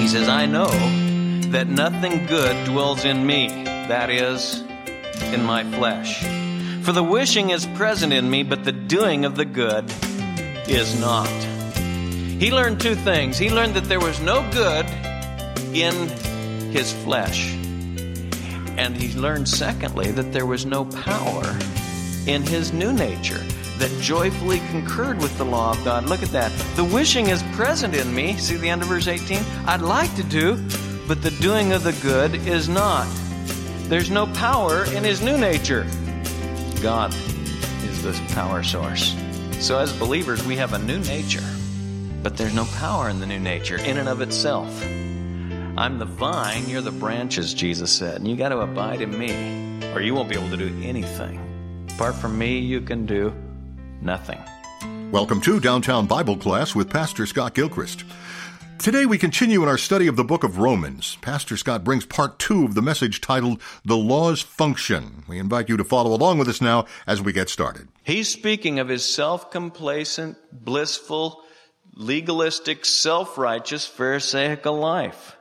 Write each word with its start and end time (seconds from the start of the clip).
He 0.00 0.08
says, 0.08 0.28
I 0.28 0.46
know 0.46 0.70
that 1.50 1.66
nothing 1.68 2.26
good 2.26 2.66
dwells 2.66 3.04
in 3.04 3.26
me, 3.26 3.48
that 3.48 4.10
is, 4.10 4.62
in 5.32 5.44
my 5.44 5.64
flesh. 5.64 6.22
For 6.84 6.92
the 6.92 7.02
wishing 7.02 7.50
is 7.50 7.66
present 7.74 8.12
in 8.12 8.30
me, 8.30 8.42
but 8.42 8.64
the 8.64 8.72
doing 8.72 9.24
of 9.24 9.36
the 9.36 9.44
good 9.44 9.92
is 10.68 11.00
not. 11.00 11.28
He 12.38 12.50
learned 12.50 12.80
two 12.80 12.94
things. 12.94 13.38
He 13.38 13.50
learned 13.50 13.74
that 13.74 13.84
there 13.84 14.00
was 14.00 14.20
no 14.20 14.48
good 14.52 14.86
in 15.74 16.08
his 16.70 16.92
flesh. 17.04 17.52
And 18.76 18.96
he 18.96 19.18
learned, 19.18 19.48
secondly, 19.48 20.10
that 20.12 20.32
there 20.32 20.46
was 20.46 20.66
no 20.66 20.84
power 20.84 21.58
in 22.26 22.42
his 22.42 22.72
new 22.72 22.92
nature 22.92 23.42
that 23.78 23.90
joyfully 24.00 24.60
concurred 24.70 25.18
with 25.18 25.36
the 25.38 25.44
law 25.44 25.72
of 25.72 25.84
God. 25.84 26.06
Look 26.06 26.22
at 26.22 26.30
that. 26.30 26.50
The 26.76 26.84
wishing 26.84 27.28
is 27.28 27.42
present 27.54 27.94
in 27.94 28.14
me. 28.14 28.36
See 28.38 28.56
the 28.56 28.68
end 28.68 28.82
of 28.82 28.88
verse 28.88 29.06
18? 29.06 29.38
I'd 29.66 29.82
like 29.82 30.14
to 30.16 30.22
do, 30.22 30.56
but 31.06 31.22
the 31.22 31.30
doing 31.40 31.72
of 31.72 31.84
the 31.84 31.92
good 32.02 32.34
is 32.46 32.68
not. 32.68 33.06
There's 33.88 34.10
no 34.10 34.26
power 34.28 34.84
in 34.86 35.04
his 35.04 35.22
new 35.22 35.38
nature. 35.38 35.86
God 36.82 37.14
is 37.84 38.02
the 38.02 38.12
power 38.34 38.62
source. 38.62 39.14
So, 39.60 39.78
as 39.78 39.92
believers, 39.92 40.44
we 40.44 40.56
have 40.56 40.72
a 40.72 40.78
new 40.78 40.98
nature, 40.98 41.44
but 42.22 42.36
there's 42.36 42.54
no 42.54 42.64
power 42.76 43.08
in 43.08 43.20
the 43.20 43.26
new 43.26 43.38
nature 43.38 43.76
in 43.76 43.96
and 43.96 44.08
of 44.08 44.20
itself. 44.20 44.68
I'm 45.78 45.98
the 45.98 46.04
vine, 46.04 46.68
you're 46.68 46.82
the 46.82 46.90
branches, 46.90 47.54
Jesus 47.54 47.92
said, 47.92 48.16
and 48.16 48.28
you 48.28 48.36
got 48.36 48.48
to 48.48 48.58
abide 48.58 49.00
in 49.00 49.16
me, 49.16 49.92
or 49.94 50.00
you 50.00 50.14
won't 50.14 50.28
be 50.28 50.36
able 50.36 50.50
to 50.50 50.56
do 50.56 50.74
anything. 50.82 51.40
Apart 51.90 52.16
from 52.16 52.36
me, 52.36 52.58
you 52.58 52.80
can 52.80 53.06
do 53.06 53.34
nothing. 54.02 54.38
Welcome 55.10 55.40
to 55.42 55.60
Downtown 55.60 56.06
Bible 56.06 56.36
Class 56.36 56.74
with 56.74 56.90
Pastor 56.90 57.26
Scott 57.26 57.54
Gilchrist. 57.54 58.04
Today 58.78 59.06
we 59.06 59.16
continue 59.16 59.62
in 59.62 59.68
our 59.68 59.78
study 59.78 60.06
of 60.06 60.16
the 60.16 60.24
book 60.24 60.44
of 60.44 60.58
Romans. 60.58 61.16
Pastor 61.22 61.56
Scott 61.56 61.82
brings 61.82 62.04
part 62.04 62.38
two 62.38 62.64
of 62.64 62.74
the 62.74 62.82
message 62.82 63.20
titled 63.22 63.62
The 63.84 63.96
Law's 63.96 64.42
Function. 64.42 65.24
We 65.26 65.38
invite 65.38 65.68
you 65.68 65.78
to 65.78 65.84
follow 65.84 66.14
along 66.14 66.38
with 66.38 66.48
us 66.48 66.60
now 66.60 66.84
as 67.06 67.22
we 67.22 67.32
get 67.32 67.48
started. 67.48 67.88
He's 68.02 68.28
speaking 68.28 68.78
of 68.78 68.88
his 68.88 69.04
self-complacent, 69.04 70.36
blissful, 70.52 71.42
legalistic, 71.94 72.84
self-righteous, 72.84 73.86
pharisaical 73.86 74.78
life. 74.78 75.36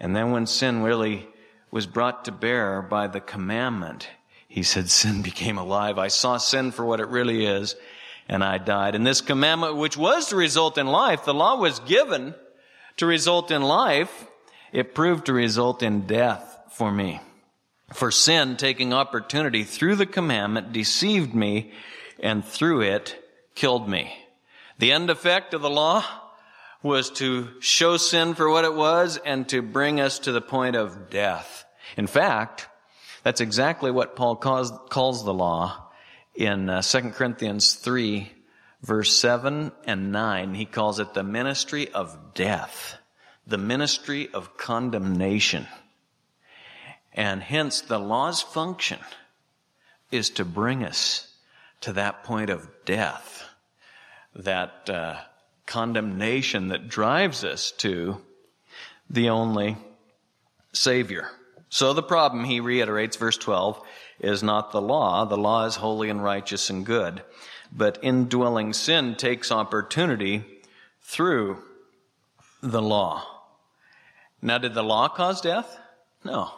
And 0.00 0.16
then 0.16 0.32
when 0.32 0.46
sin 0.46 0.82
really 0.82 1.28
was 1.70 1.86
brought 1.86 2.24
to 2.24 2.32
bear 2.32 2.82
by 2.82 3.06
the 3.06 3.20
commandment, 3.20 4.08
he 4.54 4.62
said, 4.62 4.88
sin 4.88 5.22
became 5.22 5.58
alive. 5.58 5.98
I 5.98 6.06
saw 6.06 6.36
sin 6.36 6.70
for 6.70 6.84
what 6.84 7.00
it 7.00 7.08
really 7.08 7.44
is, 7.44 7.74
and 8.28 8.44
I 8.44 8.58
died. 8.58 8.94
And 8.94 9.04
this 9.04 9.20
commandment, 9.20 9.74
which 9.74 9.96
was 9.96 10.28
to 10.28 10.36
result 10.36 10.78
in 10.78 10.86
life, 10.86 11.24
the 11.24 11.34
law 11.34 11.56
was 11.56 11.80
given 11.80 12.36
to 12.98 13.04
result 13.04 13.50
in 13.50 13.62
life. 13.62 14.28
It 14.72 14.94
proved 14.94 15.26
to 15.26 15.32
result 15.32 15.82
in 15.82 16.06
death 16.06 16.56
for 16.70 16.92
me. 16.92 17.20
For 17.94 18.12
sin, 18.12 18.56
taking 18.56 18.92
opportunity 18.92 19.64
through 19.64 19.96
the 19.96 20.06
commandment, 20.06 20.72
deceived 20.72 21.34
me, 21.34 21.72
and 22.20 22.44
through 22.44 22.82
it, 22.82 23.20
killed 23.56 23.88
me. 23.88 24.16
The 24.78 24.92
end 24.92 25.10
effect 25.10 25.52
of 25.52 25.62
the 25.62 25.68
law 25.68 26.04
was 26.80 27.10
to 27.14 27.48
show 27.58 27.96
sin 27.96 28.34
for 28.34 28.48
what 28.48 28.64
it 28.64 28.74
was 28.74 29.16
and 29.16 29.48
to 29.48 29.62
bring 29.62 29.98
us 29.98 30.20
to 30.20 30.30
the 30.30 30.40
point 30.40 30.76
of 30.76 31.10
death. 31.10 31.64
In 31.96 32.06
fact, 32.06 32.68
that's 33.24 33.40
exactly 33.40 33.90
what 33.90 34.16
Paul 34.16 34.36
calls, 34.36 34.70
calls 34.90 35.24
the 35.24 35.34
law 35.34 35.88
in 36.34 36.68
uh, 36.68 36.82
2 36.82 37.10
Corinthians 37.10 37.74
3, 37.74 38.30
verse 38.82 39.16
7 39.16 39.72
and 39.86 40.12
9. 40.12 40.54
He 40.54 40.66
calls 40.66 41.00
it 41.00 41.14
the 41.14 41.24
ministry 41.24 41.90
of 41.90 42.34
death, 42.34 42.98
the 43.46 43.58
ministry 43.58 44.28
of 44.32 44.58
condemnation. 44.58 45.66
And 47.14 47.42
hence, 47.42 47.80
the 47.80 47.98
law's 47.98 48.42
function 48.42 48.98
is 50.10 50.28
to 50.30 50.44
bring 50.44 50.84
us 50.84 51.32
to 51.80 51.94
that 51.94 52.24
point 52.24 52.50
of 52.50 52.68
death, 52.84 53.42
that 54.34 54.90
uh, 54.90 55.16
condemnation 55.64 56.68
that 56.68 56.88
drives 56.88 57.42
us 57.42 57.70
to 57.78 58.20
the 59.08 59.30
only 59.30 59.78
Savior. 60.72 61.30
So 61.74 61.92
the 61.92 62.04
problem, 62.04 62.44
he 62.44 62.60
reiterates, 62.60 63.16
verse 63.16 63.36
12, 63.36 63.82
is 64.20 64.44
not 64.44 64.70
the 64.70 64.80
law. 64.80 65.24
The 65.24 65.36
law 65.36 65.64
is 65.64 65.74
holy 65.74 66.08
and 66.08 66.22
righteous 66.22 66.70
and 66.70 66.86
good. 66.86 67.20
But 67.72 67.98
indwelling 68.00 68.72
sin 68.74 69.16
takes 69.16 69.50
opportunity 69.50 70.44
through 71.02 71.58
the 72.62 72.80
law. 72.80 73.24
Now, 74.40 74.58
did 74.58 74.74
the 74.74 74.84
law 74.84 75.08
cause 75.08 75.40
death? 75.40 75.80
No. 76.22 76.52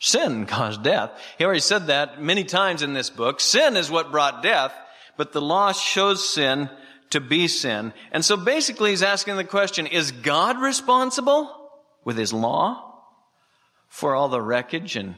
Sin 0.00 0.44
caused 0.48 0.82
death. 0.82 1.12
He 1.38 1.44
already 1.44 1.60
said 1.60 1.86
that 1.86 2.20
many 2.20 2.42
times 2.42 2.82
in 2.82 2.94
this 2.94 3.10
book. 3.10 3.38
Sin 3.38 3.76
is 3.76 3.92
what 3.92 4.10
brought 4.10 4.42
death, 4.42 4.74
but 5.16 5.30
the 5.30 5.40
law 5.40 5.70
shows 5.70 6.28
sin 6.28 6.68
to 7.10 7.20
be 7.20 7.46
sin. 7.46 7.92
And 8.10 8.24
so 8.24 8.36
basically 8.36 8.90
he's 8.90 9.04
asking 9.04 9.36
the 9.36 9.44
question, 9.44 9.86
is 9.86 10.10
God 10.10 10.60
responsible 10.60 11.70
with 12.02 12.18
his 12.18 12.32
law? 12.32 12.87
For 13.88 14.14
all 14.14 14.28
the 14.28 14.40
wreckage 14.40 14.96
and, 14.96 15.16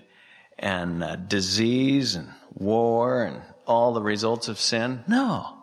and 0.58 1.02
uh, 1.02 1.16
disease 1.16 2.14
and 2.14 2.28
war 2.54 3.24
and 3.24 3.42
all 3.66 3.92
the 3.92 4.02
results 4.02 4.48
of 4.48 4.58
sin? 4.58 5.04
No. 5.06 5.58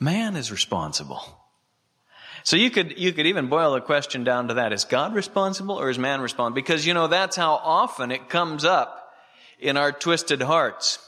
Man 0.00 0.36
is 0.36 0.50
responsible. 0.50 1.22
So 2.42 2.56
you 2.56 2.70
could, 2.70 2.98
you 2.98 3.12
could 3.12 3.26
even 3.26 3.48
boil 3.48 3.72
the 3.72 3.80
question 3.80 4.22
down 4.22 4.48
to 4.48 4.54
that. 4.54 4.72
Is 4.72 4.84
God 4.84 5.14
responsible 5.14 5.80
or 5.80 5.88
is 5.88 5.98
man 5.98 6.20
responsible? 6.20 6.54
Because, 6.54 6.86
you 6.86 6.92
know, 6.92 7.06
that's 7.06 7.36
how 7.36 7.54
often 7.54 8.10
it 8.10 8.28
comes 8.28 8.66
up 8.66 9.12
in 9.58 9.78
our 9.78 9.92
twisted 9.92 10.42
hearts. 10.42 10.98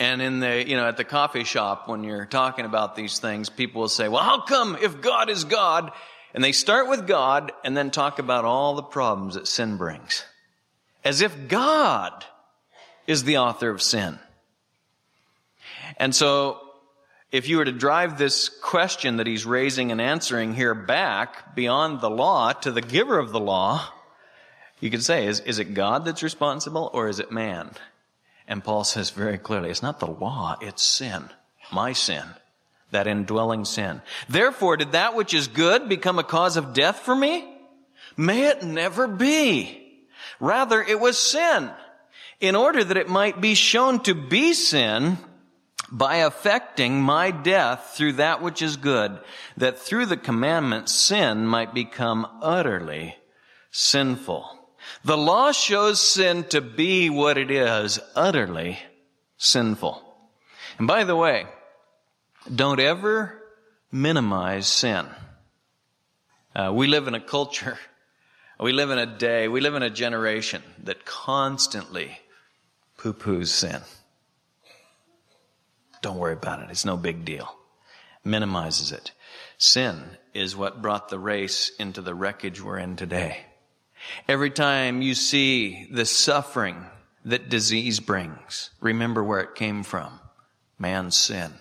And 0.00 0.20
in 0.20 0.40
the, 0.40 0.66
you 0.66 0.76
know, 0.76 0.88
at 0.88 0.96
the 0.96 1.04
coffee 1.04 1.44
shop, 1.44 1.86
when 1.86 2.02
you're 2.02 2.26
talking 2.26 2.64
about 2.64 2.96
these 2.96 3.18
things, 3.20 3.50
people 3.50 3.82
will 3.82 3.88
say, 3.88 4.08
well, 4.08 4.22
how 4.22 4.40
come 4.40 4.76
if 4.80 5.00
God 5.00 5.30
is 5.30 5.44
God 5.44 5.92
and 6.34 6.44
they 6.44 6.52
start 6.52 6.88
with 6.88 7.06
God 7.06 7.52
and 7.64 7.76
then 7.76 7.90
talk 7.90 8.18
about 8.18 8.44
all 8.44 8.74
the 8.74 8.82
problems 8.82 9.34
that 9.34 9.48
sin 9.48 9.76
brings. 9.76 10.24
As 11.04 11.20
if 11.20 11.48
God 11.48 12.24
is 13.06 13.24
the 13.24 13.38
author 13.38 13.70
of 13.70 13.82
sin. 13.82 14.18
And 15.96 16.14
so, 16.14 16.58
if 17.32 17.48
you 17.48 17.58
were 17.58 17.64
to 17.64 17.72
drive 17.72 18.18
this 18.18 18.48
question 18.48 19.16
that 19.16 19.26
he's 19.26 19.46
raising 19.46 19.92
and 19.92 20.00
answering 20.00 20.54
here 20.54 20.74
back 20.74 21.54
beyond 21.54 22.00
the 22.00 22.10
law 22.10 22.52
to 22.52 22.72
the 22.72 22.80
giver 22.80 23.18
of 23.18 23.30
the 23.30 23.40
law, 23.40 23.84
you 24.80 24.90
could 24.90 25.02
say, 25.02 25.26
is, 25.26 25.40
is 25.40 25.58
it 25.58 25.74
God 25.74 26.04
that's 26.04 26.22
responsible 26.22 26.90
or 26.92 27.08
is 27.08 27.20
it 27.20 27.30
man? 27.30 27.70
And 28.48 28.64
Paul 28.64 28.82
says 28.82 29.10
very 29.10 29.38
clearly, 29.38 29.70
it's 29.70 29.82
not 29.82 30.00
the 30.00 30.06
law, 30.06 30.56
it's 30.60 30.82
sin. 30.82 31.30
My 31.72 31.92
sin 31.92 32.24
that 32.90 33.06
indwelling 33.06 33.64
sin. 33.64 34.02
Therefore, 34.28 34.76
did 34.76 34.92
that 34.92 35.14
which 35.14 35.34
is 35.34 35.48
good 35.48 35.88
become 35.88 36.18
a 36.18 36.24
cause 36.24 36.56
of 36.56 36.72
death 36.72 37.00
for 37.00 37.14
me? 37.14 37.46
May 38.16 38.48
it 38.48 38.62
never 38.62 39.06
be. 39.06 39.76
Rather, 40.38 40.82
it 40.82 40.98
was 40.98 41.18
sin, 41.18 41.70
in 42.40 42.56
order 42.56 42.82
that 42.82 42.96
it 42.96 43.08
might 43.08 43.40
be 43.40 43.54
shown 43.54 44.00
to 44.00 44.14
be 44.14 44.54
sin 44.54 45.18
by 45.90 46.16
affecting 46.16 47.02
my 47.02 47.30
death 47.30 47.94
through 47.96 48.12
that 48.12 48.42
which 48.42 48.62
is 48.62 48.76
good, 48.76 49.18
that 49.56 49.78
through 49.78 50.06
the 50.06 50.16
commandment 50.16 50.88
sin 50.88 51.46
might 51.46 51.74
become 51.74 52.26
utterly 52.40 53.16
sinful. 53.70 54.48
The 55.04 55.16
law 55.16 55.52
shows 55.52 56.00
sin 56.00 56.44
to 56.44 56.60
be 56.60 57.10
what 57.10 57.38
it 57.38 57.50
is, 57.50 57.98
utterly 58.14 58.78
sinful. 59.36 60.02
And 60.78 60.86
by 60.86 61.04
the 61.04 61.16
way, 61.16 61.46
don't 62.54 62.80
ever 62.80 63.42
minimize 63.92 64.66
sin. 64.66 65.06
Uh, 66.54 66.72
we 66.74 66.86
live 66.86 67.06
in 67.08 67.14
a 67.14 67.20
culture, 67.20 67.78
we 68.60 68.72
live 68.72 68.90
in 68.90 68.98
a 68.98 69.06
day, 69.06 69.48
we 69.48 69.60
live 69.60 69.74
in 69.74 69.82
a 69.82 69.90
generation 69.90 70.62
that 70.84 71.04
constantly 71.04 72.18
poo 72.96 73.12
poos 73.12 73.48
sin. 73.48 73.80
Don't 76.02 76.18
worry 76.18 76.32
about 76.32 76.62
it, 76.62 76.70
it's 76.70 76.84
no 76.84 76.96
big 76.96 77.24
deal. 77.24 77.54
Minimizes 78.24 78.92
it. 78.92 79.12
Sin 79.58 80.02
is 80.34 80.56
what 80.56 80.82
brought 80.82 81.08
the 81.08 81.18
race 81.18 81.70
into 81.78 82.02
the 82.02 82.14
wreckage 82.14 82.62
we're 82.62 82.78
in 82.78 82.96
today. 82.96 83.38
Every 84.28 84.50
time 84.50 85.02
you 85.02 85.14
see 85.14 85.86
the 85.90 86.06
suffering 86.06 86.86
that 87.24 87.48
disease 87.48 88.00
brings, 88.00 88.70
remember 88.80 89.22
where 89.22 89.40
it 89.40 89.54
came 89.54 89.82
from 89.82 90.20
man's 90.78 91.16
sin. 91.16 91.52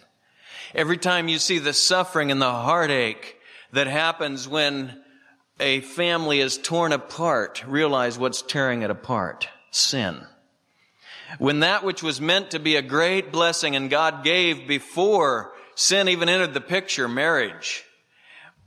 Every 0.75 0.97
time 0.97 1.27
you 1.27 1.39
see 1.39 1.57
the 1.57 1.73
suffering 1.73 2.31
and 2.31 2.41
the 2.41 2.51
heartache 2.51 3.37
that 3.73 3.87
happens 3.87 4.47
when 4.47 5.01
a 5.59 5.81
family 5.81 6.39
is 6.39 6.57
torn 6.57 6.91
apart, 6.91 7.63
realize 7.67 8.19
what's 8.19 8.41
tearing 8.41 8.83
it 8.83 8.91
apart. 8.91 9.49
Sin. 9.71 10.21
When 11.37 11.61
that 11.61 11.83
which 11.83 12.03
was 12.03 12.21
meant 12.21 12.51
to 12.51 12.59
be 12.59 12.75
a 12.75 12.81
great 12.81 13.31
blessing 13.31 13.75
and 13.75 13.89
God 13.89 14.23
gave 14.23 14.67
before 14.67 15.53
sin 15.75 16.07
even 16.07 16.29
entered 16.29 16.53
the 16.53 16.61
picture, 16.61 17.07
marriage, 17.07 17.83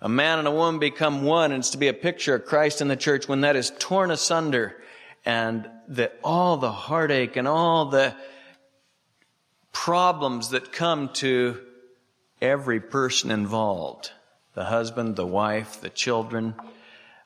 a 0.01 0.09
man 0.09 0.41
and 0.41 0.49
a 0.49 0.53
woman 0.53 0.81
become 0.81 1.23
one, 1.23 1.53
and 1.53 1.61
it's 1.61 1.71
to 1.71 1.79
be 1.79 1.89
a 1.89 1.95
picture 1.95 2.35
of 2.35 2.45
Christ 2.45 2.81
in 2.81 2.89
the 2.89 2.97
church 2.97 3.29
when 3.29 3.43
that 3.43 3.55
is 3.55 3.73
torn 3.79 4.11
asunder 4.11 4.77
and 5.25 5.69
that 5.89 6.19
all 6.25 6.57
the 6.57 6.73
heartache 6.73 7.37
and 7.37 7.47
all 7.47 7.87
the 7.87 8.15
problems 9.73 10.51
that 10.51 10.73
come 10.73 11.09
to 11.15 11.61
every 12.43 12.81
person 12.81 13.31
involved 13.31 14.11
the 14.55 14.65
husband, 14.65 15.17
the 15.17 15.27
wife, 15.27 15.81
the 15.81 15.89
children, 15.89 16.55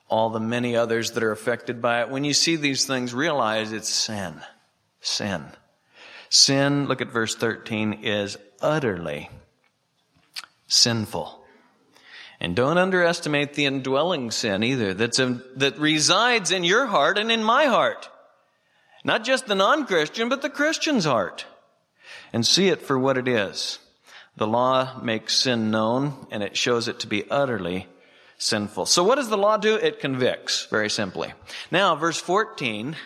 all 0.09 0.31
the 0.31 0.39
many 0.39 0.77
others 0.77 1.11
that 1.13 1.25
are 1.25 1.33
affected 1.33 1.83
by 1.83 2.03
it. 2.03 2.09
When 2.09 2.23
you 2.23 2.33
see 2.33 2.55
these 2.55 2.85
things, 2.85 3.13
realize 3.13 3.73
it's 3.73 3.89
sin. 3.89 4.41
Sin. 5.01 5.45
Sin, 6.29 6.87
look 6.87 7.01
at 7.01 7.11
verse 7.11 7.35
13, 7.35 8.05
is 8.05 8.37
utterly 8.61 9.29
sinful. 10.69 11.43
And 12.39 12.55
don't 12.55 12.79
underestimate 12.79 13.55
the 13.55 13.65
indwelling 13.65 14.31
sin 14.31 14.63
either 14.63 14.93
that's 14.93 15.17
that 15.17 15.79
resides 15.79 16.51
in 16.51 16.65
your 16.65 16.87
heart 16.87 17.19
and 17.19 17.33
in 17.33 17.43
my 17.43 17.65
heart. 17.65 18.11
Not 19.05 19.25
just 19.25 19.47
the 19.47 19.55
non-Christian, 19.55 20.29
but 20.29 20.43
the 20.43 20.51
Christian's 20.51 21.05
heart. 21.05 21.47
And 22.33 22.47
see 22.47 22.69
it 22.69 22.83
for 22.83 22.99
what 22.99 23.17
it 23.17 23.27
is. 23.27 23.79
The 24.37 24.47
law 24.47 25.01
makes 25.03 25.35
sin 25.35 25.71
known 25.71 26.27
and 26.31 26.43
it 26.43 26.57
shows 26.57 26.89
it 26.89 27.01
to 27.01 27.07
be 27.07 27.29
utterly 27.31 27.87
sinful. 28.39 28.87
So 28.87 29.03
what 29.03 29.15
does 29.17 29.29
the 29.29 29.39
law 29.39 29.57
do? 29.57 29.77
It 29.77 30.01
convicts, 30.01 30.67
very 30.67 30.91
simply. 30.91 31.33
Now, 31.71 31.97
verse 31.97 32.21
14 32.21 32.97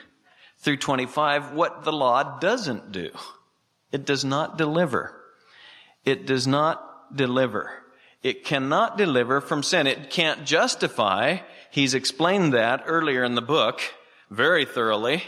through 0.59 0.79
25, 0.79 1.53
what 1.53 1.85
the 1.85 1.93
law 1.93 2.39
doesn't 2.39 2.93
do. 2.93 3.11
It 3.93 4.05
does 4.05 4.25
not 4.25 4.59
deliver. 4.59 5.15
It 6.05 6.27
does 6.27 6.47
not 6.47 7.17
deliver. 7.17 7.71
It 8.23 8.45
cannot 8.45 8.99
deliver 8.99 9.41
from 9.41 9.63
sin. 9.63 9.87
It 9.87 10.11
can't 10.11 10.45
justify. 10.45 11.39
He's 11.71 11.95
explained 11.95 12.55
that 12.55 12.83
earlier 12.87 13.25
in 13.25 13.35
the 13.35 13.43
book 13.43 13.81
very 14.31 14.65
thoroughly. 14.65 15.23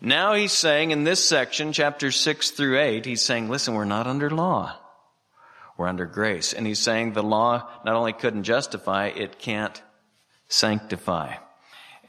Now 0.00 0.34
he's 0.34 0.52
saying 0.52 0.90
in 0.90 1.04
this 1.04 1.26
section, 1.26 1.72
chapter 1.72 2.10
6 2.10 2.50
through 2.50 2.78
8, 2.78 3.04
he's 3.04 3.22
saying, 3.22 3.48
listen, 3.48 3.74
we're 3.74 3.84
not 3.84 4.06
under 4.06 4.30
law. 4.30 4.76
We're 5.82 5.88
under 5.88 6.06
grace. 6.06 6.52
And 6.52 6.64
he's 6.64 6.78
saying 6.78 7.14
the 7.14 7.24
law 7.24 7.68
not 7.84 7.96
only 7.96 8.12
couldn't 8.12 8.44
justify, 8.44 9.08
it 9.08 9.40
can't 9.40 9.82
sanctify. 10.46 11.34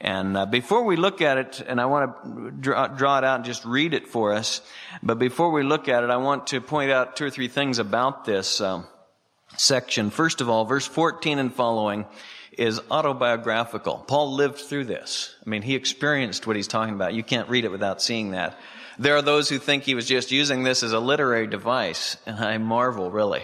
And 0.00 0.36
uh, 0.36 0.46
before 0.46 0.84
we 0.84 0.94
look 0.94 1.20
at 1.20 1.38
it, 1.38 1.60
and 1.66 1.80
I 1.80 1.86
want 1.86 2.14
to 2.22 2.50
draw, 2.52 2.86
draw, 2.86 3.18
it 3.18 3.24
out 3.24 3.34
and 3.34 3.44
just 3.44 3.64
read 3.64 3.92
it 3.92 4.06
for 4.06 4.32
us, 4.32 4.60
but 5.02 5.18
before 5.18 5.50
we 5.50 5.64
look 5.64 5.88
at 5.88 6.04
it, 6.04 6.10
I 6.10 6.18
want 6.18 6.46
to 6.48 6.60
point 6.60 6.92
out 6.92 7.16
two 7.16 7.24
or 7.24 7.30
three 7.30 7.48
things 7.48 7.80
about 7.80 8.24
this 8.24 8.60
um, 8.60 8.86
section. 9.56 10.10
First 10.10 10.40
of 10.40 10.48
all, 10.48 10.66
verse 10.66 10.86
14 10.86 11.40
and 11.40 11.52
following 11.52 12.06
is 12.56 12.80
autobiographical. 12.92 14.04
Paul 14.06 14.34
lived 14.34 14.58
through 14.58 14.84
this. 14.84 15.34
I 15.44 15.50
mean, 15.50 15.62
he 15.62 15.74
experienced 15.74 16.46
what 16.46 16.54
he's 16.54 16.68
talking 16.68 16.94
about. 16.94 17.12
You 17.12 17.24
can't 17.24 17.48
read 17.48 17.64
it 17.64 17.72
without 17.72 18.00
seeing 18.00 18.30
that. 18.30 18.56
There 19.00 19.16
are 19.16 19.22
those 19.22 19.48
who 19.48 19.58
think 19.58 19.82
he 19.82 19.96
was 19.96 20.06
just 20.06 20.30
using 20.30 20.62
this 20.62 20.84
as 20.84 20.92
a 20.92 21.00
literary 21.00 21.48
device, 21.48 22.16
and 22.24 22.38
I 22.38 22.58
marvel 22.58 23.10
really 23.10 23.42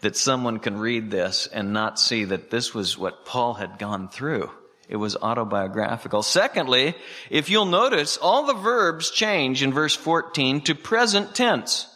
that 0.00 0.16
someone 0.16 0.58
can 0.58 0.78
read 0.78 1.10
this 1.10 1.46
and 1.46 1.72
not 1.72 1.98
see 1.98 2.24
that 2.24 2.50
this 2.50 2.74
was 2.74 2.96
what 2.96 3.24
Paul 3.24 3.54
had 3.54 3.78
gone 3.78 4.08
through. 4.08 4.50
It 4.88 4.96
was 4.96 5.16
autobiographical. 5.16 6.22
Secondly, 6.22 6.94
if 7.28 7.50
you'll 7.50 7.66
notice, 7.66 8.16
all 8.16 8.46
the 8.46 8.54
verbs 8.54 9.10
change 9.10 9.62
in 9.62 9.72
verse 9.72 9.94
14 9.94 10.62
to 10.62 10.74
present 10.74 11.34
tense. 11.34 11.86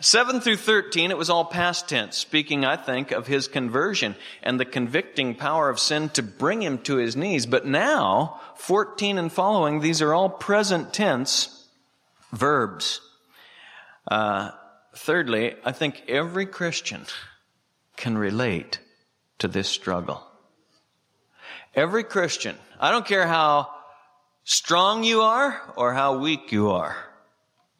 7 0.00 0.40
through 0.40 0.56
13, 0.56 1.10
it 1.10 1.16
was 1.16 1.30
all 1.30 1.44
past 1.44 1.88
tense, 1.88 2.18
speaking, 2.18 2.64
I 2.64 2.76
think, 2.76 3.12
of 3.12 3.26
his 3.26 3.48
conversion 3.48 4.14
and 4.42 4.60
the 4.60 4.66
convicting 4.66 5.34
power 5.34 5.70
of 5.70 5.80
sin 5.80 6.10
to 6.10 6.22
bring 6.22 6.62
him 6.62 6.78
to 6.80 6.96
his 6.96 7.16
knees. 7.16 7.46
But 7.46 7.66
now, 7.66 8.40
14 8.56 9.16
and 9.16 9.32
following, 9.32 9.80
these 9.80 10.02
are 10.02 10.12
all 10.12 10.28
present 10.28 10.92
tense 10.92 11.66
verbs. 12.32 13.00
Uh, 14.06 14.50
thirdly, 14.96 15.54
I 15.64 15.72
think 15.72 16.04
every 16.08 16.46
Christian 16.46 17.06
can 17.96 18.18
relate 18.18 18.80
to 19.38 19.48
this 19.48 19.68
struggle. 19.68 20.26
Every 21.74 22.04
Christian, 22.04 22.56
I 22.80 22.90
don't 22.90 23.06
care 23.06 23.26
how 23.26 23.68
strong 24.44 25.04
you 25.04 25.22
are 25.22 25.60
or 25.76 25.92
how 25.92 26.18
weak 26.18 26.52
you 26.52 26.70
are, 26.70 26.96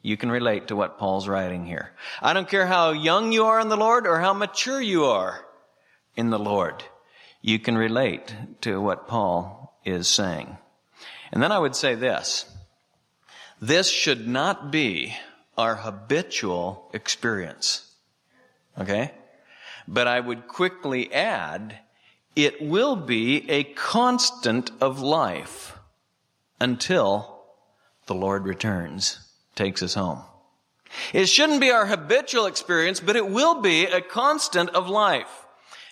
you 0.01 0.15
can 0.15 0.31
relate 0.31 0.67
to 0.67 0.75
what 0.75 0.97
Paul's 0.97 1.27
writing 1.27 1.65
here. 1.65 1.91
I 2.21 2.33
don't 2.33 2.47
care 2.47 2.67
how 2.67 2.91
young 2.91 3.31
you 3.31 3.45
are 3.45 3.59
in 3.59 3.69
the 3.69 3.75
Lord 3.75 4.07
or 4.07 4.19
how 4.19 4.33
mature 4.33 4.81
you 4.81 5.05
are 5.05 5.43
in 6.15 6.29
the 6.29 6.39
Lord. 6.39 6.83
You 7.41 7.59
can 7.59 7.77
relate 7.77 8.33
to 8.61 8.79
what 8.79 9.07
Paul 9.07 9.77
is 9.83 10.07
saying. 10.07 10.57
And 11.31 11.41
then 11.41 11.51
I 11.51 11.59
would 11.59 11.75
say 11.75 11.95
this. 11.95 12.45
This 13.59 13.89
should 13.89 14.27
not 14.27 14.71
be 14.71 15.15
our 15.57 15.75
habitual 15.75 16.89
experience. 16.93 17.91
Okay? 18.79 19.11
But 19.87 20.07
I 20.07 20.19
would 20.19 20.47
quickly 20.47 21.11
add, 21.13 21.79
it 22.35 22.61
will 22.61 22.95
be 22.95 23.49
a 23.49 23.63
constant 23.63 24.71
of 24.79 24.99
life 24.99 25.77
until 26.59 27.41
the 28.05 28.15
Lord 28.15 28.45
returns, 28.45 29.19
takes 29.55 29.81
us 29.81 29.95
home. 29.95 30.21
It 31.13 31.27
shouldn't 31.27 31.61
be 31.61 31.71
our 31.71 31.85
habitual 31.85 32.45
experience, 32.45 32.99
but 32.99 33.15
it 33.15 33.27
will 33.27 33.61
be 33.61 33.85
a 33.85 34.01
constant 34.01 34.69
of 34.69 34.87
life. 34.87 35.45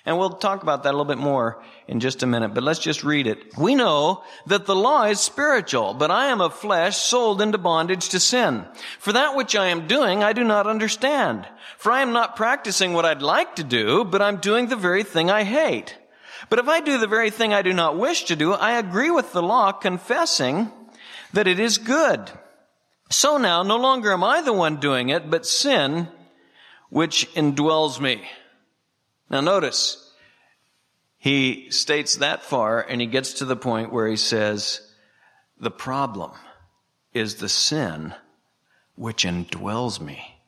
And 0.06 0.18
we'll 0.18 0.32
talk 0.32 0.64
about 0.64 0.84
that 0.84 0.90
a 0.90 0.98
little 0.98 1.06
bit 1.06 1.18
more 1.18 1.64
in 1.88 2.00
just 2.00 2.24
a 2.24 2.28
minute, 2.28 2.54
but 2.54 2.64
let's 2.64 2.80
just 2.80 3.04
read 3.04 3.28
it. 3.28 3.58
We 3.58 3.76
know 3.76 4.24
that 4.48 4.66
the 4.66 4.76
law 4.76 5.04
is 5.04 5.20
spiritual, 5.20 5.94
but 5.94 6.10
I 6.10 6.28
am 6.28 6.42
of 6.42 6.56
flesh 6.56 6.98
sold 6.98 7.42
into 7.42 7.58
bondage 7.58 8.10
to 8.10 8.20
sin. 8.20 8.66
For 9.00 9.14
that 9.14 9.36
which 9.36 9.56
I 9.56 9.68
am 9.68 9.88
doing, 9.88 10.24
I 10.24 10.34
do 10.34 10.44
not 10.44 10.66
understand. 10.66 11.48
For 11.78 11.92
I 11.92 12.02
am 12.02 12.12
not 12.12 12.36
practicing 12.36 12.94
what 12.94 13.06
I'd 13.06 13.22
like 13.22 13.56
to 13.58 13.64
do, 13.64 14.04
but 14.04 14.22
I'm 14.22 14.38
doing 14.38 14.68
the 14.68 14.76
very 14.76 15.04
thing 15.04 15.30
I 15.30 15.44
hate. 15.44 15.96
But 16.50 16.60
if 16.60 16.68
I 16.68 16.80
do 16.80 16.98
the 16.98 17.08
very 17.08 17.30
thing 17.30 17.54
I 17.54 17.62
do 17.62 17.74
not 17.74 17.98
wish 17.98 18.26
to 18.26 18.36
do, 18.36 18.54
I 18.54 18.80
agree 18.80 19.12
with 19.12 19.32
the 19.32 19.44
law, 19.44 19.72
confessing 19.72 20.72
that 21.34 21.48
it 21.48 21.60
is 21.60 21.78
good. 21.78 22.32
So 23.12 23.38
now, 23.38 23.62
no 23.62 23.78
longer 23.78 24.12
am 24.12 24.24
I 24.24 24.42
the 24.42 24.54
one 24.54 24.78
doing 24.78 25.10
it, 25.10 25.30
but 25.30 25.46
sin, 25.46 26.08
which 26.90 27.32
indwells 27.36 28.00
me. 28.00 28.24
Now 29.30 29.42
notice, 29.42 30.05
he 31.26 31.72
states 31.72 32.18
that 32.18 32.44
far 32.44 32.80
and 32.80 33.02
he 33.02 33.08
gets 33.08 33.34
to 33.34 33.46
the 33.46 33.56
point 33.56 33.92
where 33.92 34.08
he 34.08 34.16
says, 34.16 34.82
the 35.60 35.72
problem 35.72 36.30
is 37.16 37.38
the 37.38 37.50
sin 37.50 38.14
which 38.94 39.26
indwells 39.26 40.00
me. 40.00 40.40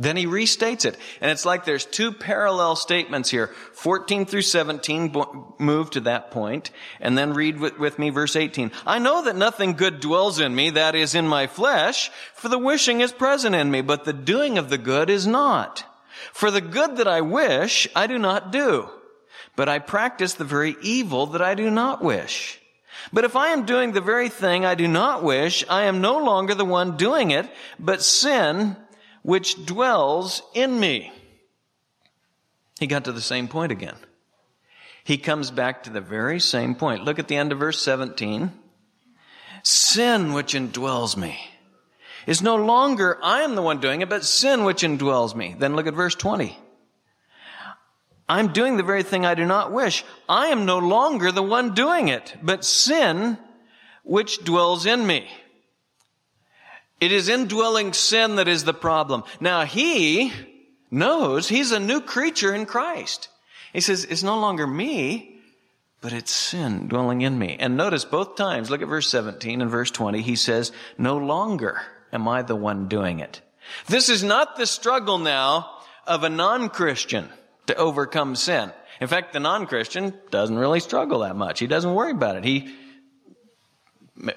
Then 0.00 0.16
he 0.16 0.26
restates 0.26 0.84
it. 0.84 0.96
And 1.20 1.30
it's 1.30 1.44
like 1.44 1.64
there's 1.64 1.84
two 1.84 2.10
parallel 2.10 2.74
statements 2.74 3.30
here. 3.30 3.54
14 3.74 4.26
through 4.26 4.42
17 4.42 5.14
move 5.60 5.90
to 5.90 6.00
that 6.00 6.32
point, 6.32 6.72
and 7.00 7.16
then 7.16 7.32
read 7.32 7.60
with, 7.60 7.78
with, 7.78 7.96
me 7.96 8.10
verse 8.10 8.34
18. 8.34 8.72
I 8.84 8.98
know 8.98 9.22
that 9.22 9.36
nothing 9.36 9.74
good 9.74 10.00
dwells 10.00 10.40
in 10.40 10.56
me, 10.56 10.70
that 10.70 10.96
is 10.96 11.14
in 11.14 11.28
my 11.28 11.46
flesh, 11.46 12.10
for 12.34 12.48
the 12.48 12.58
wishing 12.58 13.00
is 13.00 13.12
present 13.12 13.54
in 13.54 13.70
me, 13.70 13.80
but 13.80 14.04
the 14.04 14.12
doing 14.12 14.58
of 14.58 14.70
the 14.70 14.78
good 14.78 15.08
is 15.08 15.24
not. 15.24 15.84
For 16.32 16.50
the 16.50 16.60
good 16.60 16.96
that 16.96 17.06
I 17.06 17.20
wish, 17.20 17.86
I 17.94 18.08
do 18.08 18.18
not 18.18 18.50
do, 18.50 18.90
but 19.54 19.68
I 19.68 19.78
practice 19.78 20.34
the 20.34 20.44
very 20.44 20.76
evil 20.82 21.26
that 21.26 21.42
I 21.42 21.54
do 21.54 21.70
not 21.70 22.02
wish. 22.02 22.60
But 23.12 23.24
if 23.24 23.36
I 23.36 23.48
am 23.48 23.66
doing 23.66 23.92
the 23.92 24.00
very 24.00 24.28
thing 24.28 24.64
I 24.64 24.74
do 24.74 24.88
not 24.88 25.22
wish, 25.22 25.64
I 25.68 25.84
am 25.84 26.00
no 26.00 26.18
longer 26.18 26.54
the 26.54 26.64
one 26.64 26.96
doing 26.96 27.30
it, 27.30 27.48
but 27.78 28.02
sin, 28.02 28.76
which 29.22 29.64
dwells 29.66 30.42
in 30.54 30.78
me. 30.78 31.12
He 32.78 32.86
got 32.86 33.04
to 33.04 33.12
the 33.12 33.20
same 33.20 33.48
point 33.48 33.72
again. 33.72 33.96
He 35.04 35.18
comes 35.18 35.50
back 35.50 35.84
to 35.84 35.90
the 35.90 36.00
very 36.00 36.40
same 36.40 36.74
point. 36.74 37.04
Look 37.04 37.18
at 37.18 37.28
the 37.28 37.36
end 37.36 37.52
of 37.52 37.58
verse 37.58 37.80
17. 37.80 38.50
Sin 39.62 40.32
which 40.32 40.54
indwells 40.54 41.16
me 41.16 41.38
is 42.26 42.42
no 42.42 42.56
longer 42.56 43.18
I 43.22 43.42
am 43.42 43.54
the 43.54 43.62
one 43.62 43.80
doing 43.80 44.00
it, 44.00 44.08
but 44.08 44.24
sin 44.24 44.64
which 44.64 44.82
indwells 44.82 45.34
me. 45.34 45.54
Then 45.58 45.76
look 45.76 45.86
at 45.86 45.94
verse 45.94 46.14
20. 46.14 46.58
I'm 48.28 48.52
doing 48.52 48.76
the 48.76 48.82
very 48.82 49.02
thing 49.02 49.24
I 49.24 49.34
do 49.34 49.44
not 49.44 49.72
wish. 49.72 50.04
I 50.28 50.48
am 50.48 50.66
no 50.66 50.78
longer 50.78 51.30
the 51.30 51.42
one 51.42 51.74
doing 51.74 52.08
it, 52.08 52.36
but 52.42 52.64
sin 52.64 53.38
which 54.02 54.44
dwells 54.44 54.86
in 54.86 55.06
me. 55.06 55.28
It 57.00 57.12
is 57.12 57.28
indwelling 57.28 57.92
sin 57.92 58.36
that 58.36 58.48
is 58.48 58.64
the 58.64 58.74
problem. 58.74 59.24
Now 59.40 59.64
he 59.64 60.32
knows 60.90 61.48
he's 61.48 61.72
a 61.72 61.78
new 61.78 62.00
creature 62.00 62.54
in 62.54 62.66
Christ. 62.66 63.28
He 63.72 63.80
says, 63.80 64.04
it's 64.04 64.22
no 64.22 64.38
longer 64.38 64.66
me, 64.66 65.38
but 66.00 66.12
it's 66.12 66.30
sin 66.30 66.88
dwelling 66.88 67.20
in 67.20 67.38
me. 67.38 67.56
And 67.60 67.76
notice 67.76 68.04
both 68.04 68.36
times, 68.36 68.70
look 68.70 68.82
at 68.82 68.88
verse 68.88 69.08
17 69.08 69.60
and 69.60 69.70
verse 69.70 69.90
20, 69.90 70.22
he 70.22 70.36
says, 70.36 70.72
no 70.96 71.18
longer 71.18 71.82
am 72.12 72.26
I 72.26 72.42
the 72.42 72.56
one 72.56 72.88
doing 72.88 73.20
it. 73.20 73.40
This 73.88 74.08
is 74.08 74.24
not 74.24 74.56
the 74.56 74.66
struggle 74.66 75.18
now 75.18 75.70
of 76.06 76.22
a 76.22 76.28
non-Christian 76.28 77.28
to 77.66 77.76
overcome 77.76 78.36
sin. 78.36 78.72
In 79.00 79.08
fact, 79.08 79.32
the 79.32 79.40
non-Christian 79.40 80.14
doesn't 80.30 80.56
really 80.56 80.80
struggle 80.80 81.20
that 81.20 81.36
much. 81.36 81.58
He 81.58 81.66
doesn't 81.66 81.94
worry 81.94 82.12
about 82.12 82.36
it. 82.36 82.44
He 82.44 82.74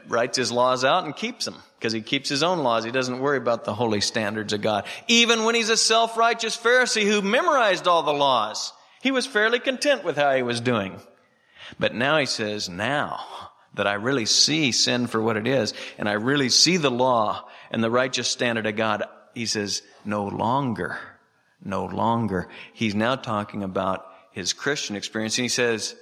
writes 0.08 0.38
his 0.38 0.52
laws 0.52 0.84
out 0.84 1.06
and 1.06 1.16
keeps 1.16 1.46
them 1.46 1.56
because 1.78 1.94
he 1.94 2.02
keeps 2.02 2.28
his 2.28 2.44
own 2.44 2.60
laws. 2.60 2.84
He 2.84 2.92
doesn't 2.92 3.22
worry 3.22 3.38
about 3.38 3.64
the 3.64 3.74
holy 3.74 4.02
standards 4.02 4.52
of 4.52 4.62
God. 4.62 4.86
Even 5.08 5.46
when 5.46 5.56
he's 5.56 5.70
a 5.70 5.78
self-righteous 5.78 6.58
Pharisee 6.58 7.06
who 7.06 7.22
memorized 7.22 7.88
all 7.88 8.04
the 8.04 8.12
laws, 8.12 8.74
he 9.02 9.12
was 9.12 9.26
fairly 9.26 9.60
content 9.60 10.04
with 10.04 10.18
how 10.18 10.36
he 10.36 10.44
was 10.44 10.60
doing. 10.60 11.00
But 11.80 11.96
now 11.96 12.18
he 12.18 12.26
says, 12.26 12.68
now 12.68 13.22
that 13.76 13.88
I 13.88 13.94
really 13.94 14.26
see 14.26 14.74
sin 14.74 15.08
for 15.08 15.22
what 15.22 15.38
it 15.38 15.48
is 15.48 15.74
and 15.98 16.10
I 16.10 16.14
really 16.14 16.50
see 16.50 16.76
the 16.76 16.92
law 16.92 17.48
and 17.72 17.82
the 17.82 17.92
righteous 17.92 18.28
standard 18.28 18.66
of 18.66 18.76
God, 18.76 19.06
he 19.34 19.46
says, 19.46 19.84
no 20.04 20.26
longer, 20.26 21.00
no 21.64 21.86
longer. 21.86 22.48
He's 22.74 22.96
now 22.96 23.16
talking 23.16 23.64
about 23.64 24.06
his 24.32 24.54
Christian 24.54 24.96
experience 24.96 25.38
and 25.38 25.46
he 25.46 25.50
says, 25.50 25.96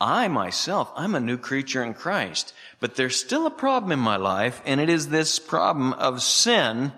I 0.00 0.26
myself, 0.28 0.90
I'm 0.96 1.14
a 1.14 1.20
new 1.20 1.38
creature 1.38 1.84
in 1.84 1.94
Christ, 1.94 2.54
but 2.80 2.96
there's 2.96 3.16
still 3.16 3.46
a 3.46 3.50
problem 3.50 3.92
in 3.92 4.00
my 4.00 4.16
life, 4.16 4.60
and 4.66 4.80
it 4.80 4.88
is 4.88 5.08
this 5.08 5.38
problem 5.38 5.92
of 5.92 6.22
sin 6.22 6.92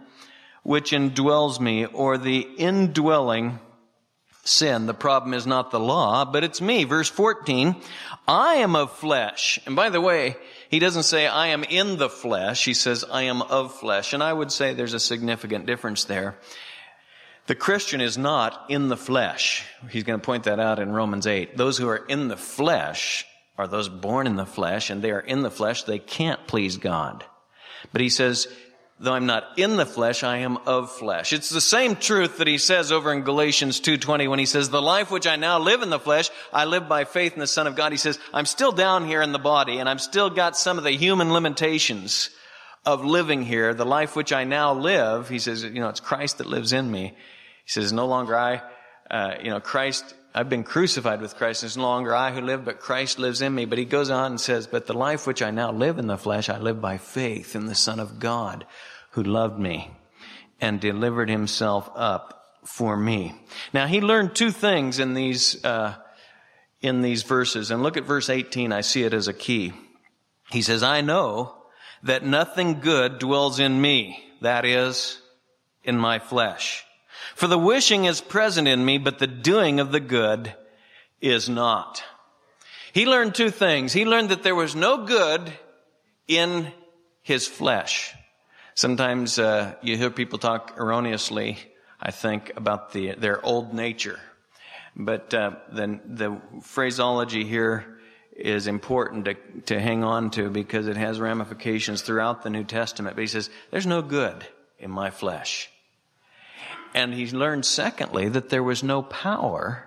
which 0.62 0.92
indwells 0.92 1.60
me, 1.60 1.84
or 1.84 2.16
the 2.16 2.40
indwelling 2.40 3.58
sin. 4.44 4.86
The 4.86 4.94
problem 4.94 5.34
is 5.34 5.46
not 5.46 5.70
the 5.70 5.80
law, 5.80 6.24
but 6.24 6.42
it's 6.42 6.60
me. 6.60 6.84
Verse 6.84 7.10
14, 7.10 7.76
I 8.26 8.54
am 8.56 8.74
of 8.74 8.92
flesh. 8.92 9.60
And 9.66 9.76
by 9.76 9.90
the 9.90 10.00
way, 10.00 10.36
he 10.70 10.78
doesn't 10.78 11.02
say 11.02 11.26
I 11.26 11.48
am 11.48 11.64
in 11.64 11.98
the 11.98 12.08
flesh. 12.08 12.64
He 12.64 12.74
says 12.74 13.04
I 13.04 13.24
am 13.24 13.42
of 13.42 13.74
flesh. 13.74 14.14
And 14.14 14.22
I 14.22 14.32
would 14.32 14.50
say 14.50 14.72
there's 14.72 14.94
a 14.94 15.00
significant 15.00 15.66
difference 15.66 16.04
there. 16.04 16.38
The 17.46 17.54
Christian 17.54 18.00
is 18.00 18.16
not 18.16 18.66
in 18.70 18.88
the 18.88 18.96
flesh. 18.96 19.66
He's 19.90 20.04
going 20.04 20.18
to 20.18 20.24
point 20.24 20.44
that 20.44 20.60
out 20.60 20.78
in 20.78 20.92
Romans 20.92 21.26
8. 21.26 21.56
Those 21.56 21.76
who 21.76 21.88
are 21.88 22.04
in 22.08 22.28
the 22.28 22.38
flesh 22.38 23.26
are 23.58 23.68
those 23.68 23.88
born 23.88 24.26
in 24.26 24.36
the 24.36 24.46
flesh, 24.46 24.88
and 24.88 25.02
they 25.02 25.10
are 25.10 25.20
in 25.20 25.42
the 25.42 25.50
flesh. 25.50 25.82
They 25.82 25.98
can't 25.98 26.46
please 26.46 26.78
God. 26.78 27.22
But 27.92 28.00
he 28.00 28.08
says, 28.08 28.48
though 28.98 29.12
I'm 29.12 29.26
not 29.26 29.58
in 29.58 29.76
the 29.76 29.84
flesh, 29.84 30.24
I 30.24 30.38
am 30.38 30.56
of 30.66 30.90
flesh. 30.90 31.34
It's 31.34 31.50
the 31.50 31.60
same 31.60 31.96
truth 31.96 32.38
that 32.38 32.46
he 32.46 32.56
says 32.56 32.90
over 32.90 33.12
in 33.12 33.22
Galatians 33.22 33.78
2.20 33.80 34.28
when 34.30 34.38
he 34.38 34.46
says, 34.46 34.70
the 34.70 34.80
life 34.80 35.10
which 35.10 35.26
I 35.26 35.36
now 35.36 35.58
live 35.58 35.82
in 35.82 35.90
the 35.90 36.00
flesh, 36.00 36.30
I 36.50 36.64
live 36.64 36.88
by 36.88 37.04
faith 37.04 37.34
in 37.34 37.40
the 37.40 37.46
Son 37.46 37.66
of 37.66 37.76
God. 37.76 37.92
He 37.92 37.98
says, 37.98 38.18
I'm 38.32 38.46
still 38.46 38.72
down 38.72 39.06
here 39.06 39.20
in 39.20 39.32
the 39.32 39.38
body, 39.38 39.78
and 39.78 39.88
I've 39.88 40.00
still 40.00 40.30
got 40.30 40.56
some 40.56 40.78
of 40.78 40.84
the 40.84 40.92
human 40.92 41.30
limitations 41.30 42.30
of 42.84 43.04
living 43.04 43.42
here. 43.42 43.74
The 43.74 43.86
life 43.86 44.16
which 44.16 44.32
I 44.32 44.44
now 44.44 44.74
live, 44.74 45.28
he 45.28 45.38
says, 45.38 45.64
you 45.64 45.80
know, 45.80 45.88
it's 45.88 46.00
Christ 46.00 46.38
that 46.38 46.46
lives 46.46 46.72
in 46.72 46.90
me. 46.90 47.14
He 47.64 47.70
says, 47.70 47.92
no 47.92 48.06
longer 48.06 48.36
I, 48.36 48.62
uh, 49.10 49.34
you 49.42 49.50
know, 49.50 49.60
Christ, 49.60 50.14
I've 50.34 50.48
been 50.48 50.64
crucified 50.64 51.20
with 51.20 51.36
Christ. 51.36 51.64
It's 51.64 51.76
no 51.76 51.84
longer 51.84 52.14
I 52.14 52.32
who 52.32 52.40
live, 52.40 52.64
but 52.64 52.80
Christ 52.80 53.18
lives 53.18 53.40
in 53.40 53.54
me. 53.54 53.64
But 53.64 53.78
he 53.78 53.84
goes 53.84 54.10
on 54.10 54.32
and 54.32 54.40
says, 54.40 54.66
but 54.66 54.86
the 54.86 54.94
life 54.94 55.26
which 55.26 55.42
I 55.42 55.50
now 55.50 55.72
live 55.72 55.98
in 55.98 56.06
the 56.06 56.18
flesh, 56.18 56.48
I 56.48 56.58
live 56.58 56.80
by 56.80 56.98
faith 56.98 57.56
in 57.56 57.66
the 57.66 57.74
Son 57.74 58.00
of 58.00 58.18
God 58.18 58.66
who 59.10 59.22
loved 59.22 59.58
me 59.58 59.90
and 60.60 60.80
delivered 60.80 61.30
himself 61.30 61.88
up 61.94 62.42
for 62.64 62.96
me. 62.96 63.34
Now 63.72 63.86
he 63.86 64.00
learned 64.00 64.34
two 64.34 64.50
things 64.50 64.98
in 64.98 65.14
these, 65.14 65.64
uh, 65.64 65.94
in 66.80 67.00
these 67.00 67.22
verses. 67.22 67.70
And 67.70 67.82
look 67.82 67.96
at 67.96 68.04
verse 68.04 68.28
18. 68.28 68.72
I 68.72 68.80
see 68.80 69.04
it 69.04 69.14
as 69.14 69.28
a 69.28 69.32
key. 69.32 69.72
He 70.50 70.62
says, 70.62 70.82
I 70.82 71.00
know 71.00 71.54
that 72.04 72.24
nothing 72.24 72.80
good 72.80 73.18
dwells 73.18 73.58
in 73.58 73.80
me. 73.80 74.22
That 74.40 74.64
is, 74.64 75.20
in 75.82 75.98
my 75.98 76.18
flesh. 76.18 76.84
For 77.34 77.46
the 77.46 77.58
wishing 77.58 78.04
is 78.04 78.20
present 78.20 78.68
in 78.68 78.84
me, 78.84 78.98
but 78.98 79.18
the 79.18 79.26
doing 79.26 79.80
of 79.80 79.90
the 79.90 80.00
good 80.00 80.54
is 81.20 81.48
not. 81.48 82.02
He 82.92 83.06
learned 83.06 83.34
two 83.34 83.50
things. 83.50 83.92
He 83.92 84.04
learned 84.04 84.28
that 84.28 84.42
there 84.42 84.54
was 84.54 84.76
no 84.76 85.04
good 85.04 85.52
in 86.28 86.72
his 87.22 87.46
flesh. 87.46 88.14
Sometimes 88.74 89.38
uh, 89.38 89.74
you 89.82 89.96
hear 89.96 90.10
people 90.10 90.38
talk 90.38 90.74
erroneously, 90.78 91.58
I 92.00 92.10
think, 92.10 92.52
about 92.56 92.92
the, 92.92 93.12
their 93.12 93.44
old 93.44 93.72
nature. 93.72 94.20
But 94.94 95.32
uh, 95.32 95.52
the, 95.72 96.00
the 96.06 96.40
phraseology 96.62 97.44
here 97.44 97.93
is 98.36 98.66
important 98.66 99.26
to, 99.26 99.34
to 99.66 99.80
hang 99.80 100.02
on 100.02 100.30
to 100.30 100.50
because 100.50 100.88
it 100.88 100.96
has 100.96 101.20
ramifications 101.20 102.02
throughout 102.02 102.42
the 102.42 102.50
New 102.50 102.64
Testament. 102.64 103.16
But 103.16 103.22
he 103.22 103.28
says, 103.28 103.50
there's 103.70 103.86
no 103.86 104.02
good 104.02 104.46
in 104.78 104.90
my 104.90 105.10
flesh. 105.10 105.70
And 106.94 107.14
he 107.14 107.26
learned, 107.28 107.64
secondly, 107.64 108.28
that 108.28 108.50
there 108.50 108.62
was 108.62 108.82
no 108.82 109.02
power 109.02 109.86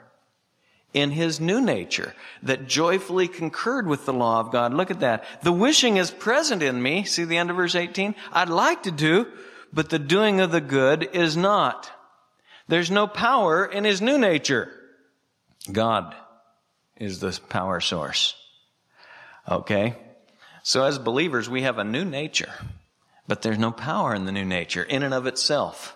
in 0.93 1.11
his 1.11 1.39
new 1.39 1.61
nature 1.61 2.13
that 2.43 2.67
joyfully 2.67 3.27
concurred 3.27 3.87
with 3.87 4.05
the 4.05 4.13
law 4.13 4.39
of 4.39 4.51
God. 4.51 4.73
Look 4.73 4.91
at 4.91 5.01
that. 5.01 5.23
The 5.43 5.51
wishing 5.51 5.97
is 5.97 6.11
present 6.11 6.63
in 6.63 6.81
me. 6.81 7.03
See 7.03 7.23
the 7.23 7.37
end 7.37 7.49
of 7.49 7.57
verse 7.57 7.75
18? 7.75 8.15
I'd 8.31 8.49
like 8.49 8.83
to 8.83 8.91
do, 8.91 9.27
but 9.71 9.89
the 9.89 9.99
doing 9.99 10.39
of 10.39 10.51
the 10.51 10.61
good 10.61 11.09
is 11.13 11.37
not. 11.37 11.91
There's 12.67 12.91
no 12.91 13.07
power 13.07 13.65
in 13.65 13.83
his 13.83 14.01
new 14.01 14.17
nature. 14.17 14.71
God 15.71 16.15
is 16.99 17.19
the 17.19 17.39
power 17.49 17.79
source. 17.79 18.35
Okay? 19.49 19.95
So 20.63 20.83
as 20.83 20.99
believers, 20.99 21.49
we 21.49 21.61
have 21.61 21.77
a 21.77 21.83
new 21.83 22.03
nature, 22.03 22.51
but 23.27 23.41
there's 23.41 23.57
no 23.57 23.71
power 23.71 24.13
in 24.13 24.25
the 24.25 24.31
new 24.31 24.45
nature 24.45 24.83
in 24.83 25.03
and 25.03 25.13
of 25.13 25.25
itself. 25.25 25.95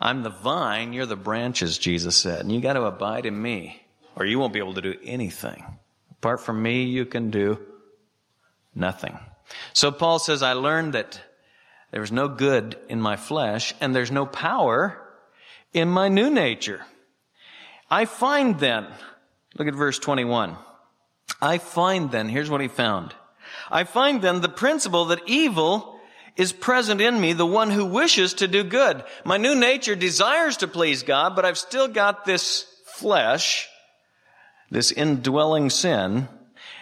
I'm 0.00 0.22
the 0.22 0.30
vine, 0.30 0.92
you're 0.92 1.06
the 1.06 1.16
branches, 1.16 1.78
Jesus 1.78 2.16
said, 2.16 2.40
and 2.40 2.52
you 2.52 2.60
got 2.60 2.74
to 2.74 2.84
abide 2.84 3.26
in 3.26 3.40
me, 3.40 3.82
or 4.14 4.26
you 4.26 4.38
won't 4.38 4.52
be 4.52 4.58
able 4.58 4.74
to 4.74 4.82
do 4.82 4.94
anything. 5.04 5.64
Apart 6.10 6.40
from 6.40 6.62
me, 6.62 6.84
you 6.84 7.06
can 7.06 7.30
do 7.30 7.58
nothing. 8.74 9.18
So 9.72 9.92
Paul 9.92 10.18
says, 10.18 10.42
I 10.42 10.54
learned 10.54 10.94
that 10.94 11.20
there 11.92 12.00
was 12.00 12.12
no 12.12 12.28
good 12.28 12.76
in 12.88 13.00
my 13.00 13.16
flesh, 13.16 13.72
and 13.80 13.94
there's 13.94 14.10
no 14.10 14.26
power 14.26 15.00
in 15.72 15.88
my 15.88 16.08
new 16.08 16.30
nature. 16.30 16.84
I 17.90 18.04
find 18.04 18.58
then, 18.58 18.86
look 19.58 19.68
at 19.68 19.74
verse 19.74 19.98
21. 19.98 20.56
I 21.40 21.58
find 21.58 22.10
then, 22.10 22.28
here's 22.28 22.50
what 22.50 22.60
he 22.60 22.68
found. 22.68 23.14
I 23.70 23.84
find 23.84 24.22
then 24.22 24.40
the 24.40 24.48
principle 24.48 25.06
that 25.06 25.22
evil 25.26 25.98
is 26.36 26.52
present 26.52 27.00
in 27.00 27.20
me, 27.20 27.32
the 27.32 27.46
one 27.46 27.70
who 27.70 27.84
wishes 27.84 28.34
to 28.34 28.48
do 28.48 28.62
good. 28.62 29.02
My 29.24 29.38
new 29.38 29.54
nature 29.54 29.96
desires 29.96 30.58
to 30.58 30.68
please 30.68 31.02
God, 31.02 31.34
but 31.34 31.44
I've 31.44 31.58
still 31.58 31.88
got 31.88 32.24
this 32.24 32.66
flesh, 32.86 33.68
this 34.70 34.92
indwelling 34.92 35.70
sin. 35.70 36.28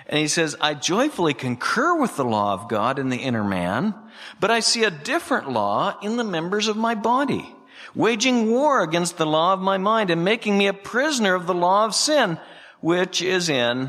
And 0.07 0.19
he 0.19 0.28
says, 0.28 0.57
I 0.61 0.75
joyfully 0.75 1.35
concur 1.35 1.99
with 1.99 2.16
the 2.16 2.25
law 2.25 2.52
of 2.52 2.69
God 2.69 2.99
in 2.99 3.09
the 3.09 3.16
inner 3.16 3.45
man, 3.45 3.95
but 4.38 4.50
I 4.50 4.61
see 4.61 4.85
a 4.85 4.90
different 4.90 5.50
law 5.50 5.99
in 6.02 6.16
the 6.16 6.25
members 6.25 6.69
of 6.69 6.76
my 6.76 6.95
body, 6.95 7.49
waging 7.95 8.50
war 8.50 8.83
against 8.83 9.16
the 9.16 9.26
law 9.26 9.52
of 9.54 9.61
my 9.61 9.78
mind 9.78 10.11
and 10.11 10.25
making 10.25 10.59
me 10.59 10.66
a 10.66 10.75
prisoner 10.75 11.35
of 11.35 11.47
the 11.47 11.54
law 11.54 11.85
of 11.85 11.95
sin, 11.95 12.38
which 12.85 13.23
is 13.23 13.49
in 13.49 13.88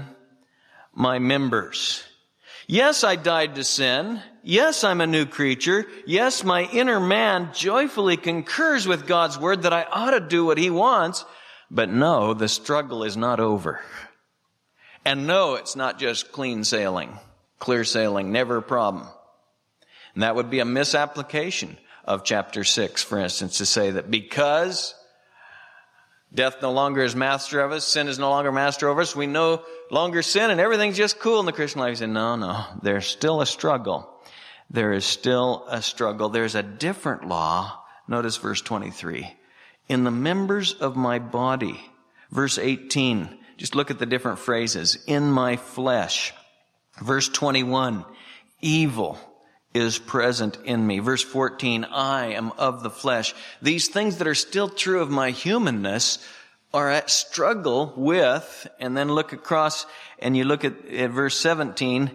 my 0.94 1.20
members. 1.20 2.02
Yes, 2.66 3.04
I 3.04 3.18
died 3.18 3.56
to 3.56 3.64
sin. 3.66 4.22
Yes, 4.42 4.86
I'm 4.86 5.02
a 5.02 5.06
new 5.06 5.26
creature. 5.26 5.86
Yes, 6.06 6.46
my 6.46 6.62
inner 6.72 7.02
man 7.02 7.50
joyfully 7.54 8.16
concurs 8.16 8.88
with 8.88 9.06
God's 9.06 9.38
word 9.38 9.64
that 9.64 9.74
I 9.74 9.84
ought 9.84 10.12
to 10.12 10.22
do 10.22 10.46
what 10.46 10.58
he 10.58 10.70
wants. 10.70 11.26
But 11.70 11.90
no, 11.90 12.34
the 12.34 12.48
struggle 12.48 13.04
is 13.04 13.18
not 13.18 13.42
over. 13.42 13.82
And 15.04 15.28
no, 15.28 15.56
it's 15.56 15.76
not 15.76 16.00
just 16.00 16.32
clean 16.32 16.64
sailing, 16.64 17.20
clear 17.60 17.84
sailing, 17.84 18.32
never 18.32 18.56
a 18.56 18.62
problem. 18.62 19.10
And 20.14 20.24
that 20.24 20.38
would 20.38 20.50
be 20.50 20.62
a 20.62 20.66
misapplication 20.66 21.78
of 22.06 22.24
chapter 22.24 22.64
6, 22.64 23.04
for 23.04 23.20
instance, 23.20 23.58
to 23.58 23.66
say 23.66 23.92
that 23.92 24.10
because 24.10 24.96
Death 26.36 26.62
no 26.62 26.72
longer 26.72 27.02
is 27.02 27.16
master 27.16 27.62
of 27.62 27.72
us. 27.72 27.88
Sin 27.88 28.10
is 28.10 28.20
no 28.20 28.30
longer 28.30 28.52
master 28.52 28.90
over 28.90 29.02
us. 29.02 29.16
We 29.16 29.26
no 29.26 29.64
longer 29.90 30.22
sin 30.22 30.52
and 30.52 30.60
everything's 30.60 30.98
just 30.98 31.20
cool 31.20 31.40
in 31.40 31.46
the 31.46 31.54
Christian 31.54 31.80
life. 31.80 31.92
He 31.92 31.96
said, 31.96 32.10
no, 32.10 32.36
no. 32.36 32.66
There's 32.82 33.08
still 33.08 33.42
a 33.42 33.46
struggle. 33.46 34.10
There 34.70 34.92
is 34.92 35.06
still 35.06 35.66
a 35.70 35.82
struggle. 35.82 36.28
There's 36.28 36.56
a 36.56 36.64
different 36.64 37.28
law. 37.28 37.82
Notice 38.08 38.36
verse 38.36 38.62
23. 38.62 39.34
In 39.88 40.04
the 40.04 40.12
members 40.12 40.74
of 40.74 40.98
my 40.98 41.20
body. 41.20 41.80
Verse 42.32 42.58
18. 42.58 43.30
Just 43.58 43.74
look 43.74 43.90
at 43.90 44.00
the 44.00 44.06
different 44.06 44.40
phrases. 44.40 44.98
In 45.08 45.32
my 45.32 45.56
flesh. 45.56 46.34
Verse 47.02 47.30
21. 47.30 48.04
Evil 48.62 49.18
is 49.76 50.00
present 50.00 50.58
in 50.64 50.88
me. 50.88 51.00
Verse 51.00 51.22
14, 51.22 51.84
I 51.84 52.28
am 52.28 52.54
of 52.54 52.82
the 52.82 52.90
flesh. 52.90 53.36
These 53.62 53.90
things 53.90 54.18
that 54.18 54.28
are 54.28 54.34
still 54.34 54.70
true 54.70 55.02
of 55.02 55.10
my 55.10 55.32
humanness 55.32 56.26
are 56.74 56.90
at 56.90 57.10
struggle 57.10 57.94
with, 57.96 58.68
and 58.80 58.96
then 58.96 59.10
look 59.10 59.34
across 59.34 59.86
and 60.20 60.36
you 60.36 60.46
look 60.46 60.64
at, 60.64 60.74
at 60.88 61.12
verse 61.12 61.38
17, 61.38 62.10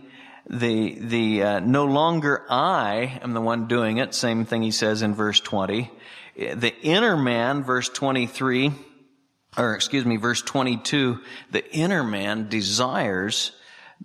the, 0.49 0.99
the, 0.99 1.43
uh, 1.43 1.61
no 1.61 1.85
longer 1.85 2.45
I 2.49 3.21
am 3.23 3.35
the 3.35 3.41
one 3.41 3.69
doing 3.69 3.99
it. 3.99 4.15
Same 4.15 4.47
thing 4.47 4.63
he 4.63 4.71
says 4.71 5.03
in 5.03 5.15
verse 5.15 5.39
20. 5.41 5.91
The 6.37 6.75
inner 6.81 7.17
man, 7.17 7.63
verse 7.63 7.89
23, 7.91 8.73
or 9.59 9.75
excuse 9.75 10.07
me, 10.07 10.17
verse 10.17 10.41
22, 10.41 11.21
the 11.51 11.71
inner 11.73 12.03
man 12.03 12.49
desires 12.49 13.53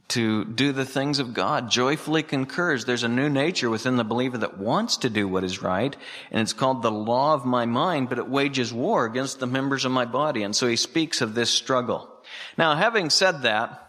to 0.09 0.45
do 0.45 0.71
the 0.71 0.85
things 0.85 1.19
of 1.19 1.33
God, 1.33 1.71
joyfully 1.71 2.21
concurs. 2.21 2.85
There's 2.85 3.03
a 3.03 3.09
new 3.09 3.29
nature 3.29 3.69
within 3.69 3.95
the 3.95 4.03
believer 4.03 4.37
that 4.37 4.57
wants 4.57 4.97
to 4.97 5.09
do 5.09 5.27
what 5.27 5.43
is 5.43 5.61
right, 5.61 5.95
and 6.31 6.41
it's 6.41 6.53
called 6.53 6.81
the 6.81 6.91
law 6.91 7.33
of 7.33 7.45
my 7.45 7.65
mind, 7.65 8.09
but 8.09 8.19
it 8.19 8.29
wages 8.29 8.71
war 8.71 9.05
against 9.05 9.39
the 9.39 9.47
members 9.47 9.83
of 9.83 9.91
my 9.91 10.05
body. 10.05 10.43
And 10.43 10.55
so 10.55 10.67
he 10.67 10.75
speaks 10.75 11.21
of 11.21 11.33
this 11.33 11.49
struggle. 11.49 12.09
Now, 12.57 12.75
having 12.75 13.09
said 13.09 13.43
that, 13.43 13.81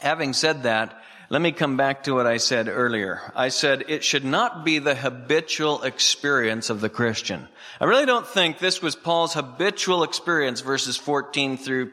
having 0.00 0.32
said 0.32 0.64
that, 0.64 1.00
let 1.30 1.40
me 1.40 1.52
come 1.52 1.76
back 1.76 2.04
to 2.04 2.14
what 2.14 2.26
I 2.26 2.36
said 2.36 2.68
earlier. 2.68 3.32
I 3.34 3.48
said 3.48 3.84
it 3.88 4.04
should 4.04 4.24
not 4.24 4.64
be 4.64 4.78
the 4.78 4.94
habitual 4.94 5.82
experience 5.82 6.68
of 6.68 6.80
the 6.80 6.90
Christian. 6.90 7.48
I 7.80 7.86
really 7.86 8.06
don't 8.06 8.26
think 8.26 8.58
this 8.58 8.82
was 8.82 8.94
Paul's 8.94 9.34
habitual 9.34 10.02
experience, 10.02 10.60
verses 10.60 10.96
14 10.96 11.56
through 11.56 11.92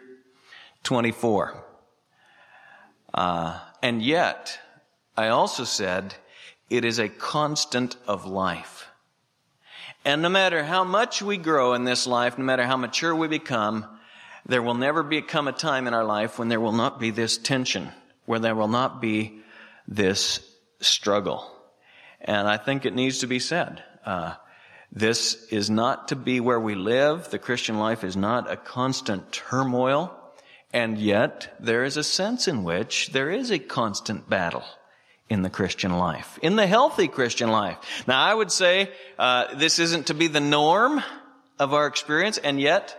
24. 0.83 1.63
Uh, 3.13 3.59
and 3.81 4.01
yet, 4.01 4.59
I 5.17 5.27
also 5.27 5.63
said 5.63 6.15
it 6.69 6.85
is 6.85 6.99
a 6.99 7.09
constant 7.09 7.95
of 8.07 8.25
life. 8.25 8.87
And 10.03 10.21
no 10.21 10.29
matter 10.29 10.63
how 10.63 10.83
much 10.83 11.21
we 11.21 11.37
grow 11.37 11.73
in 11.73 11.83
this 11.83 12.07
life, 12.07 12.37
no 12.37 12.43
matter 12.43 12.65
how 12.65 12.77
mature 12.77 13.13
we 13.13 13.27
become, 13.27 13.85
there 14.45 14.61
will 14.61 14.73
never 14.73 15.03
become 15.03 15.47
a 15.47 15.51
time 15.53 15.87
in 15.87 15.93
our 15.93 16.05
life 16.05 16.39
when 16.39 16.49
there 16.49 16.59
will 16.59 16.71
not 16.71 16.99
be 16.99 17.11
this 17.11 17.37
tension, 17.37 17.89
where 18.25 18.39
there 18.39 18.55
will 18.55 18.67
not 18.67 19.01
be 19.01 19.41
this 19.87 20.39
struggle. 20.79 21.51
And 22.19 22.47
I 22.47 22.57
think 22.57 22.85
it 22.85 22.95
needs 22.95 23.19
to 23.19 23.27
be 23.27 23.39
said. 23.39 23.83
Uh, 24.05 24.33
this 24.91 25.45
is 25.51 25.69
not 25.69 26.09
to 26.09 26.15
be 26.15 26.39
where 26.39 26.59
we 26.59 26.75
live. 26.75 27.29
The 27.29 27.39
Christian 27.39 27.77
life 27.77 28.03
is 28.03 28.17
not 28.17 28.51
a 28.51 28.57
constant 28.57 29.31
turmoil. 29.31 30.17
And 30.73 30.97
yet, 30.97 31.55
there 31.59 31.83
is 31.83 31.97
a 31.97 32.03
sense 32.03 32.47
in 32.47 32.63
which 32.63 33.11
there 33.11 33.29
is 33.29 33.51
a 33.51 33.59
constant 33.59 34.29
battle 34.29 34.63
in 35.29 35.41
the 35.41 35.49
Christian 35.49 35.97
life, 35.97 36.39
in 36.41 36.55
the 36.55 36.67
healthy 36.67 37.07
Christian 37.07 37.51
life. 37.51 37.77
Now, 38.07 38.21
I 38.21 38.33
would 38.33 38.51
say 38.51 38.89
uh, 39.17 39.55
this 39.55 39.79
isn't 39.79 40.07
to 40.07 40.13
be 40.13 40.27
the 40.27 40.39
norm 40.39 41.01
of 41.59 41.73
our 41.73 41.87
experience, 41.87 42.37
and 42.37 42.59
yet 42.59 42.97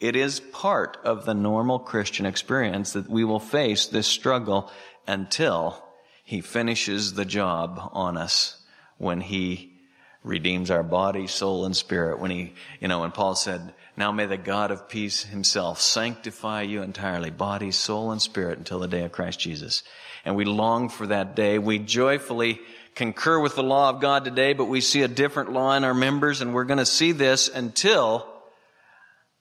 it 0.00 0.16
is 0.16 0.40
part 0.40 0.98
of 1.04 1.24
the 1.24 1.34
normal 1.34 1.78
Christian 1.78 2.26
experience 2.26 2.94
that 2.94 3.10
we 3.10 3.24
will 3.24 3.40
face 3.40 3.86
this 3.86 4.06
struggle 4.06 4.70
until 5.06 5.84
He 6.24 6.40
finishes 6.40 7.14
the 7.14 7.24
job 7.24 7.90
on 7.92 8.16
us 8.16 8.62
when 8.98 9.20
He 9.20 9.79
redeems 10.22 10.70
our 10.70 10.82
body, 10.82 11.26
soul, 11.26 11.64
and 11.64 11.76
spirit. 11.76 12.18
When 12.18 12.30
He, 12.30 12.54
you 12.80 12.88
know, 12.88 13.00
when 13.00 13.10
Paul 13.10 13.34
said, 13.34 13.74
now 13.96 14.12
may 14.12 14.26
the 14.26 14.36
God 14.36 14.70
of 14.70 14.88
peace 14.88 15.24
himself 15.24 15.80
sanctify 15.80 16.62
you 16.62 16.82
entirely, 16.82 17.30
body, 17.30 17.70
soul, 17.70 18.12
and 18.12 18.22
spirit 18.22 18.58
until 18.58 18.78
the 18.78 18.88
day 18.88 19.04
of 19.04 19.12
Christ 19.12 19.38
Jesus. 19.38 19.82
And 20.24 20.36
we 20.36 20.44
long 20.46 20.88
for 20.88 21.06
that 21.08 21.36
day. 21.36 21.58
We 21.58 21.78
joyfully 21.78 22.60
concur 22.94 23.38
with 23.40 23.56
the 23.56 23.62
law 23.62 23.90
of 23.90 24.00
God 24.00 24.24
today, 24.24 24.52
but 24.52 24.66
we 24.66 24.80
see 24.80 25.02
a 25.02 25.08
different 25.08 25.52
law 25.52 25.74
in 25.74 25.84
our 25.84 25.94
members, 25.94 26.40
and 26.40 26.54
we're 26.54 26.64
going 26.64 26.78
to 26.78 26.86
see 26.86 27.12
this 27.12 27.48
until 27.48 28.26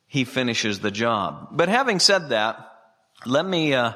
he 0.08 0.24
finishes 0.24 0.80
the 0.80 0.92
job. 0.92 1.50
But 1.52 1.70
having 1.70 2.00
said 2.00 2.30
that, 2.30 2.58
let 3.26 3.46
me, 3.46 3.74
uh, 3.74 3.94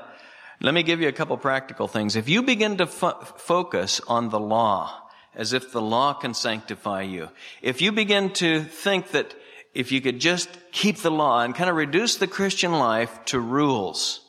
let 0.62 0.74
me 0.74 0.84
give 0.84 1.02
you 1.02 1.08
a 1.08 1.14
couple 1.14 1.36
practical 1.38 1.88
things. 1.88 2.16
If 2.16 2.30
you 2.30 2.44
begin 2.44 2.78
to 2.78 2.88
fo- 2.88 3.20
focus 3.22 4.00
on 4.08 4.30
the 4.30 4.40
law, 4.40 5.03
as 5.36 5.54
if 5.54 5.72
the 5.72 5.82
law 5.82 6.14
can 6.14 6.34
sanctify 6.34 7.02
you, 7.02 7.30
if 7.62 7.82
you 7.82 7.92
begin 7.92 8.32
to 8.34 8.64
think 8.64 9.12
that 9.12 9.34
if 9.74 9.92
you 9.92 10.02
could 10.02 10.20
just 10.20 10.50
keep 10.72 10.98
the 10.98 11.12
law 11.12 11.42
and 11.42 11.56
kind 11.56 11.70
of 11.70 11.76
reduce 11.76 12.18
the 12.18 12.28
Christian 12.28 12.72
life 12.74 13.26
to 13.26 13.40
rules, 13.40 14.22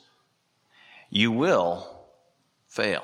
you 1.09 1.31
will 1.31 1.87
fail. 2.67 3.03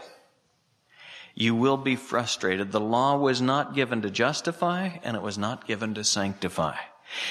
You 1.35 1.55
will 1.55 1.77
be 1.77 1.95
frustrated. 1.95 2.71
The 2.71 2.79
law 2.79 3.17
was 3.17 3.41
not 3.41 3.75
given 3.75 4.01
to 4.01 4.09
justify 4.09 4.89
and 5.03 5.15
it 5.15 5.21
was 5.21 5.37
not 5.37 5.67
given 5.67 5.93
to 5.93 6.03
sanctify. 6.03 6.75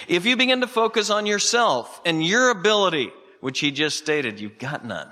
If 0.08 0.26
you 0.26 0.36
begin 0.36 0.60
to 0.60 0.66
focus 0.66 1.10
on 1.10 1.26
yourself 1.26 2.00
and 2.04 2.24
your 2.24 2.50
ability, 2.50 3.12
which 3.40 3.60
he 3.60 3.70
just 3.70 3.98
stated, 3.98 4.40
you've 4.40 4.58
got 4.58 4.84
none. 4.84 5.10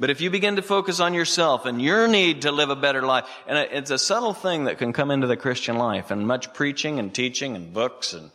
But 0.00 0.10
if 0.10 0.20
you 0.20 0.30
begin 0.30 0.56
to 0.56 0.62
focus 0.62 1.00
on 1.00 1.14
yourself 1.14 1.66
and 1.66 1.80
your 1.80 2.08
need 2.08 2.42
to 2.42 2.52
live 2.52 2.70
a 2.70 2.76
better 2.76 3.02
life, 3.02 3.24
and 3.46 3.58
it's 3.58 3.90
a 3.90 3.98
subtle 3.98 4.34
thing 4.34 4.64
that 4.64 4.78
can 4.78 4.92
come 4.92 5.10
into 5.10 5.26
the 5.26 5.36
Christian 5.36 5.76
life, 5.76 6.10
and 6.10 6.26
much 6.26 6.52
preaching 6.52 6.98
and 6.98 7.14
teaching 7.14 7.54
and 7.56 7.72
books 7.72 8.12
and 8.12 8.30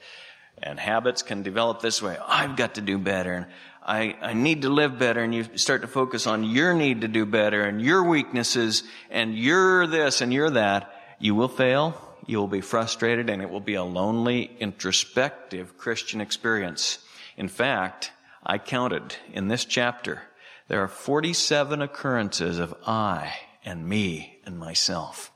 and 0.61 0.79
habits 0.79 1.21
can 1.21 1.43
develop 1.43 1.81
this 1.81 2.01
way. 2.01 2.17
I've 2.25 2.55
got 2.55 2.75
to 2.75 2.81
do 2.81 2.97
better. 2.97 3.33
And 3.33 3.45
I, 3.85 4.15
I 4.21 4.33
need 4.33 4.63
to 4.63 4.69
live 4.69 4.99
better. 4.99 5.21
And 5.21 5.33
you 5.33 5.45
start 5.55 5.81
to 5.81 5.87
focus 5.87 6.27
on 6.27 6.43
your 6.43 6.73
need 6.73 7.01
to 7.01 7.07
do 7.07 7.25
better 7.25 7.63
and 7.63 7.81
your 7.81 8.03
weaknesses 8.03 8.83
and 9.09 9.37
you're 9.37 9.87
this 9.87 10.21
and 10.21 10.33
you're 10.33 10.51
that. 10.51 10.93
You 11.19 11.35
will 11.35 11.47
fail. 11.47 11.99
You 12.25 12.37
will 12.37 12.47
be 12.47 12.61
frustrated 12.61 13.29
and 13.29 13.41
it 13.41 13.49
will 13.49 13.59
be 13.59 13.75
a 13.75 13.83
lonely, 13.83 14.51
introspective 14.59 15.77
Christian 15.77 16.21
experience. 16.21 16.99
In 17.37 17.47
fact, 17.47 18.11
I 18.45 18.57
counted 18.57 19.15
in 19.33 19.47
this 19.47 19.65
chapter, 19.65 20.21
there 20.69 20.83
are 20.83 20.87
47 20.87 21.81
occurrences 21.81 22.59
of 22.59 22.75
I 22.85 23.33
and 23.65 23.85
me 23.85 24.39
and 24.45 24.57
myself. 24.57 25.31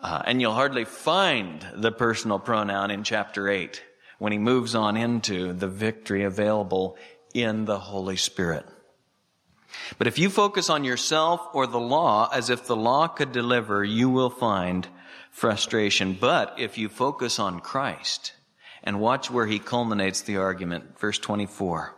Uh, 0.00 0.22
and 0.24 0.40
you'll 0.40 0.54
hardly 0.54 0.84
find 0.84 1.66
the 1.74 1.90
personal 1.90 2.38
pronoun 2.38 2.92
in 2.92 3.02
chapter 3.02 3.48
8 3.48 3.82
when 4.20 4.30
he 4.30 4.38
moves 4.38 4.76
on 4.76 4.96
into 4.96 5.52
the 5.52 5.66
victory 5.66 6.22
available 6.22 6.96
in 7.34 7.64
the 7.64 7.80
Holy 7.80 8.16
Spirit. 8.16 8.64
But 9.98 10.06
if 10.06 10.20
you 10.20 10.30
focus 10.30 10.70
on 10.70 10.84
yourself 10.84 11.40
or 11.52 11.66
the 11.66 11.80
law 11.80 12.30
as 12.32 12.50
if 12.50 12.64
the 12.64 12.76
law 12.76 13.08
could 13.08 13.32
deliver, 13.32 13.84
you 13.84 14.08
will 14.08 14.30
find 14.30 14.86
frustration. 15.32 16.16
But 16.18 16.54
if 16.58 16.78
you 16.78 16.88
focus 16.88 17.40
on 17.40 17.58
Christ 17.58 18.34
and 18.84 19.00
watch 19.00 19.32
where 19.32 19.46
he 19.46 19.58
culminates 19.58 20.22
the 20.22 20.36
argument, 20.36 20.98
verse 21.00 21.18
24. 21.18 21.97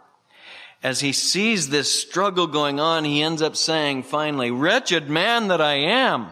As 0.82 1.00
he 1.00 1.12
sees 1.12 1.68
this 1.68 1.92
struggle 2.00 2.46
going 2.46 2.80
on, 2.80 3.04
he 3.04 3.22
ends 3.22 3.42
up 3.42 3.56
saying 3.56 4.04
finally, 4.04 4.50
wretched 4.50 5.10
man 5.10 5.48
that 5.48 5.60
I 5.60 5.74
am. 5.74 6.28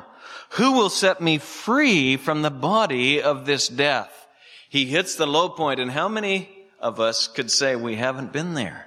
Who 0.53 0.73
will 0.73 0.89
set 0.89 1.21
me 1.21 1.39
free 1.39 2.17
from 2.17 2.41
the 2.41 2.51
body 2.51 3.21
of 3.21 3.45
this 3.45 3.69
death? 3.69 4.27
He 4.71 4.87
hits 4.87 5.15
the 5.15 5.27
low 5.27 5.51
point, 5.51 5.81
and 5.81 5.91
how 5.91 6.09
many 6.09 6.49
of 6.81 6.99
us 7.01 7.29
could 7.29 7.51
say 7.51 7.77
we 7.77 7.97
haven't 7.97 8.33
been 8.33 8.55
there? 8.55 8.87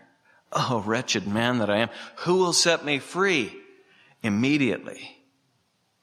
Oh, 0.51 0.83
wretched 0.85 1.27
man 1.27 1.59
that 1.59 1.69
I 1.69 1.77
am. 1.77 1.89
Who 2.17 2.37
will 2.37 2.53
set 2.53 2.83
me 2.83 2.99
free? 2.99 3.55
Immediately. 4.23 5.17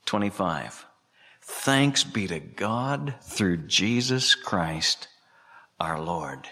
25. 0.06 0.86
Thanks 1.42 2.04
be 2.04 2.26
to 2.28 2.40
God 2.40 3.14
through 3.22 3.66
Jesus 3.66 4.34
Christ 4.34 5.08
our 5.80 6.00
Lord. 6.00 6.48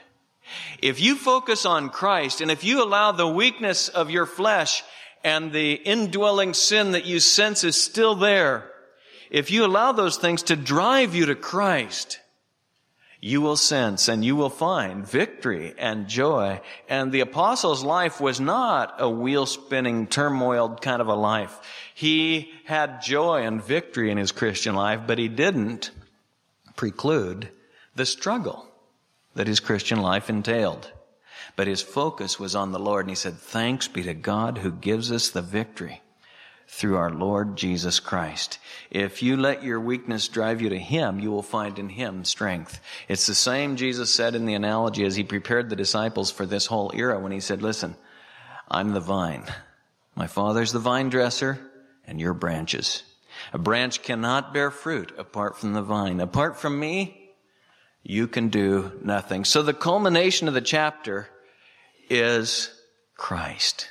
If 0.80 1.00
you 1.00 1.16
focus 1.16 1.66
on 1.66 1.90
Christ 1.90 2.40
and 2.40 2.50
if 2.50 2.64
you 2.64 2.82
allow 2.82 3.12
the 3.12 3.28
weakness 3.28 3.88
of 3.88 4.10
your 4.10 4.26
flesh 4.26 4.82
and 5.24 5.52
the 5.52 5.72
indwelling 5.72 6.54
sin 6.54 6.92
that 6.92 7.06
you 7.06 7.20
sense 7.20 7.64
is 7.64 7.80
still 7.80 8.14
there 8.14 8.70
if 9.30 9.50
you 9.50 9.64
allow 9.64 9.92
those 9.92 10.16
things 10.16 10.44
to 10.44 10.56
drive 10.56 11.14
you 11.14 11.26
to 11.26 11.34
Christ, 11.34 12.20
you 13.20 13.40
will 13.40 13.56
sense 13.56 14.08
and 14.08 14.24
you 14.24 14.36
will 14.36 14.50
find 14.50 15.06
victory 15.06 15.74
and 15.78 16.06
joy. 16.06 16.60
And 16.88 17.10
the 17.10 17.20
apostle's 17.20 17.82
life 17.82 18.20
was 18.20 18.40
not 18.40 18.94
a 18.98 19.10
wheel 19.10 19.46
spinning, 19.46 20.06
turmoiled 20.06 20.80
kind 20.80 21.00
of 21.00 21.08
a 21.08 21.14
life. 21.14 21.58
He 21.94 22.52
had 22.64 23.02
joy 23.02 23.42
and 23.42 23.62
victory 23.62 24.10
in 24.10 24.18
his 24.18 24.32
Christian 24.32 24.74
life, 24.74 25.00
but 25.06 25.18
he 25.18 25.28
didn't 25.28 25.90
preclude 26.76 27.48
the 27.94 28.06
struggle 28.06 28.65
that 29.36 29.46
his 29.46 29.60
Christian 29.60 30.00
life 30.00 30.28
entailed. 30.28 30.90
But 31.54 31.68
his 31.68 31.80
focus 31.80 32.40
was 32.40 32.54
on 32.54 32.72
the 32.72 32.78
Lord, 32.78 33.06
and 33.06 33.10
he 33.10 33.16
said, 33.16 33.34
Thanks 33.34 33.86
be 33.88 34.02
to 34.02 34.14
God 34.14 34.58
who 34.58 34.72
gives 34.72 35.12
us 35.12 35.30
the 35.30 35.42
victory 35.42 36.02
through 36.68 36.96
our 36.96 37.10
Lord 37.10 37.56
Jesus 37.56 38.00
Christ. 38.00 38.58
If 38.90 39.22
you 39.22 39.36
let 39.36 39.62
your 39.62 39.80
weakness 39.80 40.28
drive 40.28 40.60
you 40.60 40.70
to 40.70 40.78
Him, 40.78 41.20
you 41.20 41.30
will 41.30 41.42
find 41.42 41.78
in 41.78 41.88
Him 41.88 42.24
strength. 42.24 42.80
It's 43.08 43.26
the 43.26 43.34
same 43.34 43.76
Jesus 43.76 44.12
said 44.12 44.34
in 44.34 44.46
the 44.46 44.54
analogy 44.54 45.04
as 45.04 45.16
He 45.16 45.22
prepared 45.22 45.70
the 45.70 45.76
disciples 45.76 46.30
for 46.30 46.44
this 46.44 46.66
whole 46.66 46.90
era 46.94 47.20
when 47.20 47.32
He 47.32 47.40
said, 47.40 47.62
listen, 47.62 47.94
I'm 48.68 48.92
the 48.92 49.00
vine. 49.00 49.44
My 50.16 50.26
Father's 50.26 50.72
the 50.72 50.80
vine 50.80 51.08
dresser 51.08 51.60
and 52.04 52.20
you're 52.20 52.34
branches. 52.34 53.04
A 53.52 53.58
branch 53.58 54.02
cannot 54.02 54.52
bear 54.52 54.70
fruit 54.70 55.12
apart 55.16 55.58
from 55.58 55.72
the 55.72 55.82
vine. 55.82 56.20
Apart 56.20 56.58
from 56.58 56.78
me, 56.80 57.25
you 58.08 58.28
can 58.28 58.48
do 58.48 58.92
nothing. 59.02 59.44
So 59.44 59.62
the 59.62 59.74
culmination 59.74 60.48
of 60.48 60.54
the 60.54 60.60
chapter 60.60 61.28
is 62.08 62.70
Christ 63.16 63.88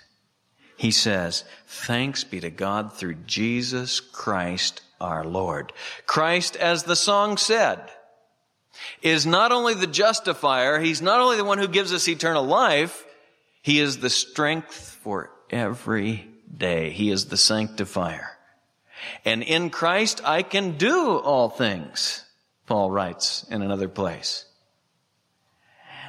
he 0.78 0.92
says, 0.92 1.44
Thanks 1.68 2.24
be 2.24 2.40
to 2.42 2.50
God 2.50 2.94
through 2.94 3.16
Jesus 3.26 4.00
Christ 4.00 4.82
our 5.00 5.24
Lord. 5.24 5.74
Christ, 6.06 6.56
as 6.56 6.84
the 6.84 6.96
song 6.96 7.38
said, 7.38 7.82
is 9.02 9.26
not 9.26 9.52
only 9.52 9.74
the 9.74 9.88
justifier, 9.88 10.80
he's 10.80 11.02
not 11.02 11.22
only 11.22 11.38
the 11.38 11.46
one 11.46 11.60
who 11.60 11.68
gives 11.68 11.94
us 11.94 12.08
eternal 12.08 12.44
life, 12.44 13.06
he 13.62 13.80
is 13.80 14.00
the 14.00 14.10
strength 14.10 14.74
for 14.74 15.32
every 15.50 16.28
day. 16.56 16.90
He 16.92 17.10
is 17.10 17.26
the 17.26 17.38
sanctifier. 17.38 18.30
And 19.24 19.44
in 19.44 19.70
Christ 19.70 20.22
I 20.26 20.44
can 20.44 20.78
do 20.78 21.18
all 21.18 21.50
things, 21.50 22.25
Paul 22.66 22.92
writes 22.92 23.46
in 23.50 23.62
another 23.62 23.88
place. 23.88 24.46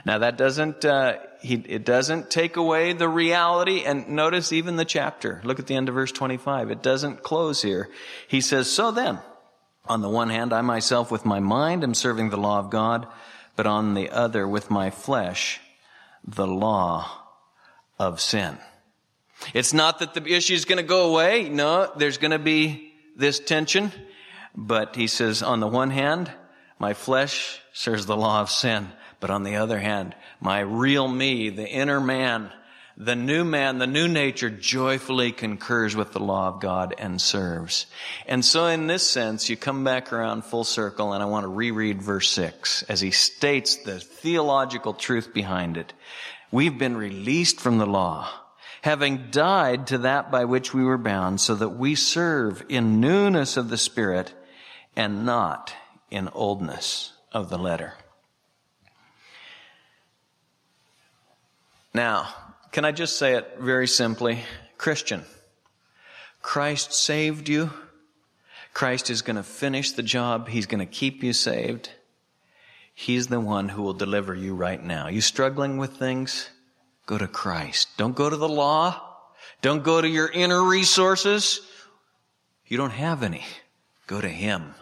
Now 0.07 0.19
that 0.19 0.39
doesn't, 0.39 0.85
uh, 0.85 1.19
he, 1.43 1.55
it 1.55 1.85
doesn't 1.85 2.31
take 2.31 2.57
away 2.57 2.93
the 2.93 3.09
reality. 3.09 3.83
And 3.83 4.09
notice 4.11 4.53
even 4.53 4.77
the 4.77 4.85
chapter. 4.85 5.41
Look 5.45 5.59
at 5.59 5.67
the 5.67 5.75
end 5.75 5.89
of 5.89 5.97
verse 5.97 6.13
25. 6.13 6.71
It 6.71 6.83
doesn't 6.83 7.25
close 7.25 7.61
here. 7.61 7.91
He 8.29 8.41
says, 8.41 8.71
so 8.71 8.93
then, 8.93 9.19
on 9.85 10.03
the 10.03 10.09
one 10.09 10.31
hand, 10.31 10.53
I 10.53 10.61
myself 10.61 11.11
with 11.11 11.25
my 11.25 11.41
mind 11.41 11.83
am 11.83 11.93
serving 11.93 12.31
the 12.31 12.37
law 12.37 12.61
of 12.61 12.71
God, 12.71 13.09
but 13.57 13.67
on 13.67 13.95
the 13.95 14.11
other, 14.11 14.47
with 14.47 14.71
my 14.71 14.91
flesh, 14.91 15.61
the 16.25 16.47
law 16.47 17.11
of 17.99 18.21
sin. 18.21 18.59
It's 19.55 19.75
not 19.75 19.99
that 19.99 20.15
the 20.15 20.25
issue 20.25 20.55
is 20.55 20.65
going 20.65 20.79
to 20.79 20.83
go 20.83 21.11
away. 21.11 21.49
No, 21.49 21.91
there's 21.97 22.19
going 22.19 22.31
to 22.31 22.39
be 22.39 22.93
this 23.17 23.41
tension. 23.41 23.93
But 24.55 24.97
he 24.97 25.07
says, 25.07 25.43
on 25.43 25.61
the 25.61 25.67
one 25.67 25.91
hand, 25.91 26.31
my 26.79 26.95
flesh 26.95 27.61
serves 27.73 28.07
the 28.07 28.17
law 28.17 28.41
of 28.41 28.51
sin. 28.51 28.89
But 29.21 29.31
on 29.31 29.45
the 29.45 29.57
other 29.57 29.79
hand, 29.79 30.15
my 30.41 30.61
real 30.61 31.09
me, 31.09 31.49
the 31.49 31.67
inner 31.67 32.01
man, 32.01 32.53
the 32.99 33.17
new 33.17 33.45
man, 33.45 33.79
the 33.79 33.87
new 33.87 34.09
nature 34.09 34.51
joyfully 34.51 35.33
concurs 35.33 35.95
with 35.95 36.13
the 36.13 36.21
law 36.21 36.49
of 36.49 36.61
God 36.61 36.95
and 36.99 37.21
serves. 37.21 37.87
And 38.27 38.45
so 38.45 38.67
in 38.67 38.87
this 38.87 39.07
sense, 39.09 39.49
you 39.49 39.57
come 39.57 39.85
back 39.85 40.13
around 40.13 40.45
full 40.45 40.65
circle 40.65 41.13
and 41.13 41.23
I 41.23 41.27
want 41.27 41.45
to 41.45 41.49
reread 41.49 42.03
verse 42.03 42.29
six 42.29 42.83
as 42.85 43.01
he 43.01 43.11
states 43.11 43.77
the 43.77 44.01
theological 44.01 44.95
truth 44.95 45.33
behind 45.35 45.77
it. 45.77 45.93
We've 46.51 46.79
been 46.79 46.97
released 46.97 47.61
from 47.61 47.79
the 47.79 47.87
law, 47.87 48.29
having 48.83 49.31
died 49.31 49.89
to 49.89 49.99
that 49.99 50.31
by 50.31 50.45
which 50.45 50.73
we 50.73 50.85
were 50.85 50.99
bound 50.99 51.41
so 51.41 51.55
that 51.55 51.71
we 51.71 51.95
serve 51.95 52.65
in 52.69 53.01
newness 53.01 53.57
of 53.57 53.69
the 53.69 53.79
spirit 53.79 54.33
and 54.95 55.27
not 55.27 55.75
in 56.11 56.29
oldness 56.33 57.13
of 57.33 57.51
the 57.51 57.59
letter. 57.59 57.95
Now, 61.93 62.29
can 62.73 62.85
I 62.85 62.93
just 62.93 63.17
say 63.17 63.35
it 63.35 63.57
very 63.59 63.89
simply? 63.89 64.41
Christian, 64.77 65.25
Christ 66.43 66.93
saved 66.93 67.49
you. 67.49 67.71
Christ 68.75 69.09
is 69.09 69.23
going 69.23 69.37
to 69.37 69.43
finish 69.43 69.93
the 69.93 70.03
job. 70.03 70.49
He's 70.49 70.67
going 70.67 70.87
to 70.87 70.87
keep 70.87 71.23
you 71.23 71.33
saved. 71.33 71.91
He's 72.95 73.29
the 73.29 73.41
one 73.41 73.71
who 73.71 73.83
will 73.83 73.95
deliver 73.95 74.35
you 74.35 74.55
right 74.55 74.83
now. 74.83 75.09
You 75.09 75.23
struggling 75.23 75.79
with 75.79 75.97
things? 75.97 76.51
Go 77.07 77.17
to 77.17 77.27
Christ. 77.27 77.89
Don't 77.97 78.15
go 78.15 78.29
to 78.29 78.37
the 78.37 78.49
law. 78.49 79.01
Don't 79.63 79.83
go 79.83 80.01
to 80.01 80.09
your 80.09 80.31
inner 80.31 80.63
resources. 80.63 81.61
You 82.67 82.77
don't 82.77 82.91
have 82.91 83.23
any. 83.23 83.45
Go 84.07 84.21
to 84.21 84.29
Him. 84.29 84.75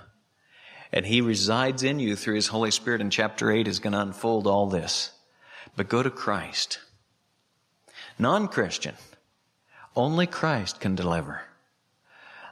And 0.94 1.04
He 1.04 1.20
resides 1.20 1.82
in 1.82 1.98
you 1.98 2.14
through 2.14 2.36
His 2.36 2.46
Holy 2.46 2.70
Spirit 2.70 3.00
in 3.00 3.10
chapter 3.10 3.50
8 3.50 3.66
is 3.66 3.80
going 3.80 3.94
to 3.94 4.00
unfold 4.00 4.46
all 4.46 4.68
this. 4.68 5.10
But 5.76 5.88
go 5.88 6.04
to 6.04 6.10
Christ. 6.10 6.78
Non-Christian, 8.16 8.94
only 9.96 10.28
Christ 10.28 10.78
can 10.78 10.94
deliver. 10.94 11.42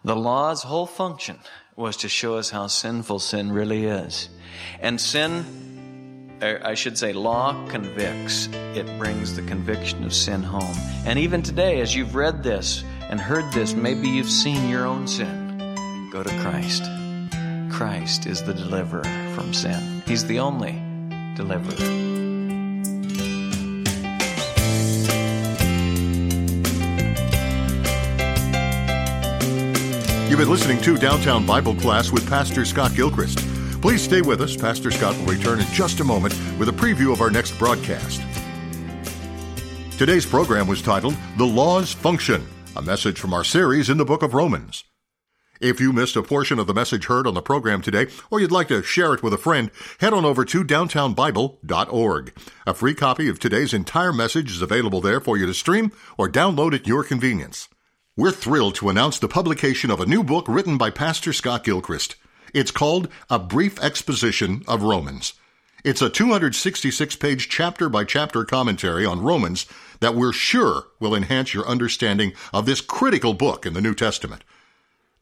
The 0.02 0.16
law's 0.16 0.64
whole 0.64 0.86
function 0.86 1.38
was 1.76 1.98
to 1.98 2.08
show 2.08 2.36
us 2.36 2.50
how 2.50 2.66
sinful 2.66 3.20
sin 3.20 3.52
really 3.52 3.84
is. 3.84 4.28
And 4.80 5.00
sin, 5.00 6.36
I 6.42 6.74
should 6.74 6.98
say, 6.98 7.12
law 7.12 7.52
convicts. 7.68 8.48
It 8.74 8.98
brings 8.98 9.36
the 9.36 9.42
conviction 9.42 10.02
of 10.02 10.12
sin 10.12 10.42
home. 10.42 10.76
And 11.06 11.16
even 11.16 11.42
today, 11.42 11.80
as 11.80 11.94
you've 11.94 12.16
read 12.16 12.42
this 12.42 12.82
and 13.08 13.20
heard 13.20 13.52
this, 13.52 13.74
maybe 13.74 14.08
you've 14.08 14.28
seen 14.28 14.68
your 14.68 14.84
own 14.84 15.06
sin. 15.06 16.10
Go 16.10 16.24
to 16.24 16.38
Christ. 16.40 16.82
Christ 17.72 18.26
is 18.26 18.42
the 18.42 18.52
deliverer 18.52 19.02
from 19.34 19.54
sin. 19.54 20.02
He's 20.06 20.26
the 20.26 20.38
only 20.38 20.72
deliverer. 21.34 21.72
You've 30.28 30.38
been 30.38 30.50
listening 30.50 30.80
to 30.82 30.98
Downtown 30.98 31.46
Bible 31.46 31.74
Class 31.74 32.12
with 32.12 32.28
Pastor 32.28 32.64
Scott 32.64 32.94
Gilchrist. 32.94 33.38
Please 33.80 34.02
stay 34.02 34.20
with 34.20 34.42
us. 34.42 34.54
Pastor 34.54 34.90
Scott 34.90 35.16
will 35.18 35.26
return 35.26 35.58
in 35.58 35.66
just 35.72 36.00
a 36.00 36.04
moment 36.04 36.34
with 36.58 36.68
a 36.68 36.72
preview 36.72 37.12
of 37.12 37.20
our 37.20 37.30
next 37.30 37.58
broadcast. 37.58 38.20
Today's 39.98 40.26
program 40.26 40.66
was 40.66 40.82
titled 40.82 41.16
The 41.38 41.46
Law's 41.46 41.92
Function, 41.92 42.46
a 42.76 42.82
message 42.82 43.18
from 43.18 43.32
our 43.32 43.44
series 43.44 43.88
in 43.88 43.96
the 43.96 44.04
book 44.04 44.22
of 44.22 44.34
Romans. 44.34 44.84
If 45.62 45.80
you 45.80 45.92
missed 45.92 46.16
a 46.16 46.24
portion 46.24 46.58
of 46.58 46.66
the 46.66 46.74
message 46.74 47.06
heard 47.06 47.24
on 47.24 47.34
the 47.34 47.40
program 47.40 47.82
today, 47.82 48.08
or 48.32 48.40
you'd 48.40 48.50
like 48.50 48.66
to 48.66 48.82
share 48.82 49.14
it 49.14 49.22
with 49.22 49.32
a 49.32 49.38
friend, 49.38 49.70
head 50.00 50.12
on 50.12 50.24
over 50.24 50.44
to 50.44 50.64
downtownbible.org. 50.64 52.32
A 52.66 52.74
free 52.74 52.94
copy 52.94 53.28
of 53.28 53.38
today's 53.38 53.72
entire 53.72 54.12
message 54.12 54.50
is 54.50 54.60
available 54.60 55.00
there 55.00 55.20
for 55.20 55.36
you 55.36 55.46
to 55.46 55.54
stream 55.54 55.92
or 56.18 56.28
download 56.28 56.74
at 56.74 56.88
your 56.88 57.04
convenience. 57.04 57.68
We're 58.16 58.32
thrilled 58.32 58.74
to 58.76 58.88
announce 58.88 59.20
the 59.20 59.28
publication 59.28 59.92
of 59.92 60.00
a 60.00 60.06
new 60.06 60.24
book 60.24 60.46
written 60.48 60.78
by 60.78 60.90
Pastor 60.90 61.32
Scott 61.32 61.62
Gilchrist. 61.62 62.16
It's 62.52 62.72
called 62.72 63.06
A 63.30 63.38
Brief 63.38 63.80
Exposition 63.80 64.64
of 64.66 64.82
Romans. 64.82 65.34
It's 65.84 66.02
a 66.02 66.10
266 66.10 67.14
page 67.14 67.48
chapter 67.48 67.88
by 67.88 68.02
chapter 68.02 68.44
commentary 68.44 69.06
on 69.06 69.22
Romans 69.22 69.66
that 70.00 70.16
we're 70.16 70.32
sure 70.32 70.88
will 70.98 71.14
enhance 71.14 71.54
your 71.54 71.68
understanding 71.68 72.32
of 72.52 72.66
this 72.66 72.80
critical 72.80 73.32
book 73.32 73.64
in 73.64 73.74
the 73.74 73.80
New 73.80 73.94
Testament. 73.94 74.42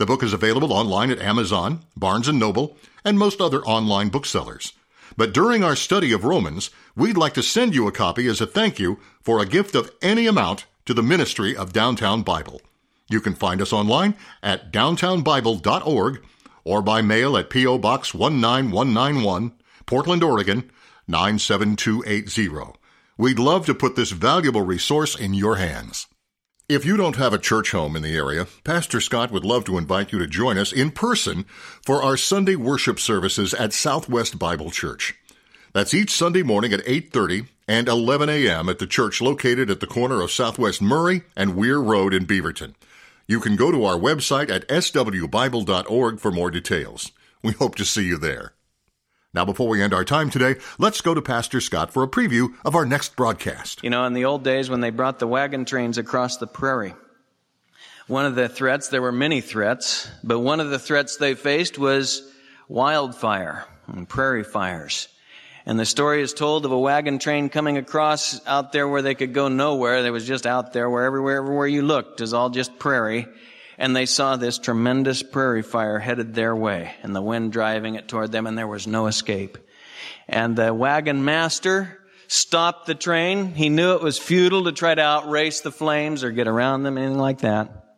The 0.01 0.07
book 0.07 0.23
is 0.23 0.33
available 0.33 0.73
online 0.73 1.11
at 1.11 1.21
Amazon, 1.21 1.81
Barnes 1.95 2.27
& 2.29 2.33
Noble, 2.33 2.75
and 3.05 3.19
most 3.19 3.39
other 3.39 3.61
online 3.65 4.09
booksellers. 4.09 4.73
But 5.15 5.35
during 5.35 5.63
our 5.63 5.77
study 5.77 6.11
of 6.13 6.25
Romans, 6.25 6.71
we'd 6.97 7.19
like 7.19 7.35
to 7.35 7.43
send 7.43 7.75
you 7.75 7.87
a 7.87 7.93
copy 7.93 8.27
as 8.27 8.41
a 8.41 8.47
thank 8.47 8.79
you 8.79 8.99
for 9.21 9.41
a 9.41 9.45
gift 9.45 9.75
of 9.75 9.93
any 10.01 10.27
amount 10.27 10.65
to 10.87 10.95
the 10.95 11.03
ministry 11.03 11.55
of 11.55 11.75
Downtown 11.75 12.23
Bible. 12.23 12.63
You 13.11 13.21
can 13.21 13.35
find 13.35 13.61
us 13.61 13.75
online 13.75 14.15
at 14.43 14.73
downtownbible.org 14.73 16.25
or 16.65 16.81
by 16.81 17.03
mail 17.03 17.37
at 17.37 17.51
P.O. 17.51 17.77
Box 17.77 18.15
19191, 18.15 19.53
Portland, 19.85 20.25
Oregon 20.25 20.71
97280. 21.09 22.79
We'd 23.19 23.39
love 23.39 23.67
to 23.67 23.75
put 23.75 23.97
this 23.97 24.13
valuable 24.13 24.63
resource 24.63 25.15
in 25.15 25.35
your 25.35 25.57
hands. 25.57 26.07
If 26.71 26.85
you 26.85 26.97
don't 26.97 27.17
have 27.17 27.33
a 27.33 27.39
church 27.39 27.73
home 27.73 27.97
in 27.97 28.03
the 28.03 28.15
area, 28.15 28.47
Pastor 28.63 29.01
Scott 29.01 29.33
would 29.33 29.45
love 29.45 29.65
to 29.65 29.77
invite 29.77 30.13
you 30.13 30.21
to 30.21 30.27
join 30.29 30.57
us 30.57 30.73
in 30.73 30.93
person 30.93 31.45
for 31.83 32.01
our 32.01 32.17
Sunday 32.17 32.55
worship 32.55 33.01
services 33.01 33.53
at 33.53 33.73
Southwest 33.73 34.39
Bible 34.39 34.71
Church. 34.71 35.17
That's 35.73 35.93
each 35.93 36.13
Sunday 36.13 36.45
morning 36.45 36.73
at 36.73 36.87
8:30 36.87 37.49
and 37.67 37.89
11 37.89 38.29
a.m. 38.29 38.69
at 38.69 38.79
the 38.79 38.87
church 38.87 39.21
located 39.21 39.69
at 39.69 39.81
the 39.81 39.89
corner 39.89 40.23
of 40.23 40.31
Southwest 40.31 40.81
Murray 40.81 41.23
and 41.37 41.57
Weir 41.57 41.81
Road 41.81 42.15
in 42.15 42.25
Beaverton. 42.25 42.77
You 43.27 43.41
can 43.41 43.57
go 43.57 43.73
to 43.73 43.85
our 43.85 43.99
website 43.99 44.49
at 44.49 44.69
swbible.org 44.69 46.21
for 46.21 46.31
more 46.31 46.53
details. 46.53 47.11
We 47.43 47.51
hope 47.51 47.75
to 47.75 47.85
see 47.85 48.05
you 48.05 48.17
there. 48.17 48.53
Now, 49.33 49.45
before 49.45 49.69
we 49.69 49.81
end 49.81 49.95
our 49.95 50.05
time 50.05 50.29
today, 50.29 50.57
let's 50.79 51.01
go 51.01 51.15
to 51.15 51.23
Pastor 51.23 51.61
Scott 51.61 51.93
for 51.93 52.03
a 52.03 52.09
preview 52.09 52.49
of 52.65 52.75
our 52.75 52.85
next 52.85 53.15
broadcast. 53.15 53.81
You 53.85 53.91
know, 53.91 54.05
in 54.05 54.13
the 54.13 54.25
old 54.25 54.43
days 54.43 54.69
when 54.69 54.81
they 54.81 54.91
brought 54.91 55.21
the 55.21 55.27
wagon 55.29 55.65
trains 55.65 55.99
across 55.99 56.39
the 56.39 56.49
prairie, 56.49 56.95
one 58.09 58.27
of 58.27 58.35
the 58.35 58.49
threats, 58.49 58.89
there 58.89 59.03
were 59.03 59.13
many 59.13 59.41
threats, 59.41 60.11
but 60.25 60.41
one 60.41 60.59
of 60.59 60.71
the 60.71 60.81
threats 60.81 61.17
they 61.17 61.35
faced 61.35 61.79
was 61.79 62.29
wildfire 62.69 63.67
and 63.87 64.09
prairie 64.09 64.43
fires. 64.43 65.07
And 65.65 65.79
the 65.79 65.87
story 65.87 66.23
is 66.23 66.35
told 66.35 66.65
of 66.65 66.73
a 66.73 66.79
wagon 66.79 67.21
train 67.21 67.51
coming 67.51 67.77
across 67.77 68.45
out 68.49 68.73
there 68.73 68.89
where 68.89 69.03
they 69.03 69.15
could 69.15 69.33
go 69.33 69.47
nowhere. 69.47 70.03
They 70.03 70.11
was 70.11 70.27
just 70.27 70.45
out 70.45 70.73
there 70.73 70.91
where 70.91 71.05
everywhere, 71.05 71.37
everywhere 71.37 71.69
you 71.69 71.83
looked 71.83 72.21
is 72.21 72.35
all 72.35 72.51
just 72.51 72.81
prairie. 72.81 73.29
And 73.81 73.97
they 73.97 74.05
saw 74.05 74.37
this 74.37 74.59
tremendous 74.59 75.23
prairie 75.23 75.63
fire 75.63 75.99
headed 75.99 76.35
their 76.35 76.55
way 76.55 76.93
and 77.03 77.17
the 77.17 77.23
wind 77.23 77.51
driving 77.51 77.95
it 77.95 78.09
toward 78.09 78.31
them 78.31 78.47
and 78.47 78.57
there 78.57 78.69
was 78.69 78.87
no 78.87 79.07
escape. 79.07 79.57
And 80.29 80.55
the 80.55 80.75
wagon 80.75 81.25
master 81.25 81.99
stopped 82.29 82.87
the 82.87 82.95
train. 82.95 83.55
He 83.55 83.71
knew 83.71 83.95
it 83.95 84.03
was 84.03 84.19
futile 84.19 84.65
to 84.65 84.73
try 84.73 84.95
to 84.95 85.01
outrace 85.01 85.63
the 85.63 85.73
flames 85.73 86.23
or 86.23 86.31
get 86.31 86.47
around 86.47 86.83
them, 86.83 86.99
anything 86.99 87.19
like 87.19 87.39
that. 87.39 87.90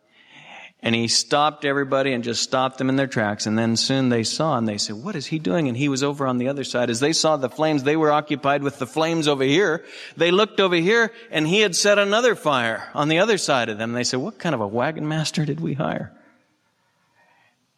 And 0.85 0.93
he 0.93 1.07
stopped 1.07 1.63
everybody 1.63 2.11
and 2.11 2.25
just 2.25 2.43
stopped 2.43 2.77
them 2.77 2.89
in 2.89 2.97
their 2.97 3.07
tracks. 3.07 3.45
And 3.45 3.57
then 3.57 3.77
soon 3.77 4.09
they 4.09 4.23
saw 4.23 4.57
and 4.57 4.67
they 4.67 4.77
said, 4.77 4.97
what 4.97 5.15
is 5.15 5.27
he 5.27 5.39
doing? 5.39 5.69
And 5.69 5.77
he 5.77 5.87
was 5.87 6.03
over 6.03 6.27
on 6.27 6.39
the 6.39 6.49
other 6.49 6.65
side. 6.65 6.89
As 6.89 6.99
they 6.99 7.13
saw 7.13 7.37
the 7.37 7.49
flames, 7.49 7.83
they 7.83 7.95
were 7.95 8.11
occupied 8.11 8.63
with 8.63 8.79
the 8.79 8.85
flames 8.85 9.29
over 9.29 9.45
here. 9.45 9.85
They 10.17 10.29
looked 10.29 10.59
over 10.59 10.75
here 10.75 11.13
and 11.31 11.47
he 11.47 11.61
had 11.61 11.73
set 11.73 11.97
another 11.97 12.35
fire 12.35 12.89
on 12.93 13.07
the 13.07 13.19
other 13.19 13.37
side 13.37 13.69
of 13.69 13.77
them. 13.77 13.93
They 13.93 14.03
said, 14.03 14.19
what 14.19 14.39
kind 14.39 14.53
of 14.53 14.59
a 14.59 14.67
wagon 14.67 15.07
master 15.07 15.45
did 15.45 15.61
we 15.61 15.73
hire? 15.73 16.11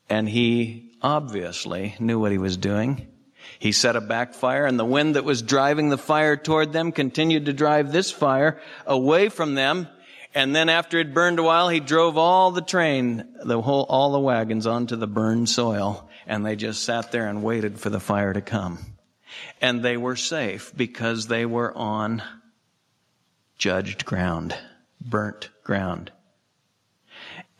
And 0.10 0.28
he 0.28 0.90
obviously 1.00 1.96
knew 2.00 2.20
what 2.20 2.32
he 2.32 2.40
was 2.40 2.58
doing. 2.58 3.06
He 3.60 3.72
set 3.72 3.96
a 3.96 4.02
backfire 4.02 4.66
and 4.66 4.80
the 4.80 4.84
wind 4.84 5.16
that 5.16 5.24
was 5.24 5.44
driving 5.44 5.90
the 5.90 6.00
fire 6.00 6.36
toward 6.36 6.74
them 6.74 6.92
continued 6.92 7.46
to 7.46 7.54
drive 7.54 7.92
this 7.92 8.10
fire 8.10 8.60
away 8.88 9.30
from 9.30 9.54
them. 9.54 9.88
And 10.36 10.56
then 10.56 10.70
after 10.70 11.00
it 11.00 11.14
burned 11.14 11.40
a 11.40 11.44
while, 11.44 11.70
he 11.70 11.80
drove 11.80 12.18
all 12.18 12.52
the 12.52 12.62
train, 12.62 13.36
the 13.44 13.62
whole, 13.62 13.86
all 13.90 14.12
the 14.12 14.20
wagons 14.20 14.68
onto 14.68 14.96
the 14.98 15.08
burned 15.08 15.50
soil 15.50 16.10
and 16.28 16.46
they 16.46 16.56
just 16.56 16.84
sat 16.84 17.12
there 17.12 17.28
and 17.28 17.44
waited 17.44 17.80
for 17.80 17.90
the 17.90 18.00
fire 18.00 18.34
to 18.34 18.42
come. 18.42 18.80
And 19.62 19.84
they 19.84 19.98
were 19.98 20.16
safe 20.16 20.72
because 20.76 21.28
they 21.28 21.46
were 21.46 21.76
on 21.76 22.24
judged 23.58 24.06
ground, 24.06 24.56
burnt 25.02 25.50
ground. 25.64 26.12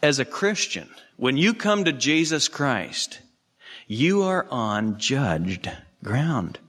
As 0.02 0.20
a 0.20 0.26
Christian, 0.26 0.90
when 1.18 1.38
you 1.38 1.54
come 1.54 1.86
to 1.86 1.92
Jesus 1.92 2.48
Christ, 2.48 3.20
you 3.88 4.24
are 4.24 4.46
on 4.50 5.00
judged 5.00 5.72
ground. 6.04 6.60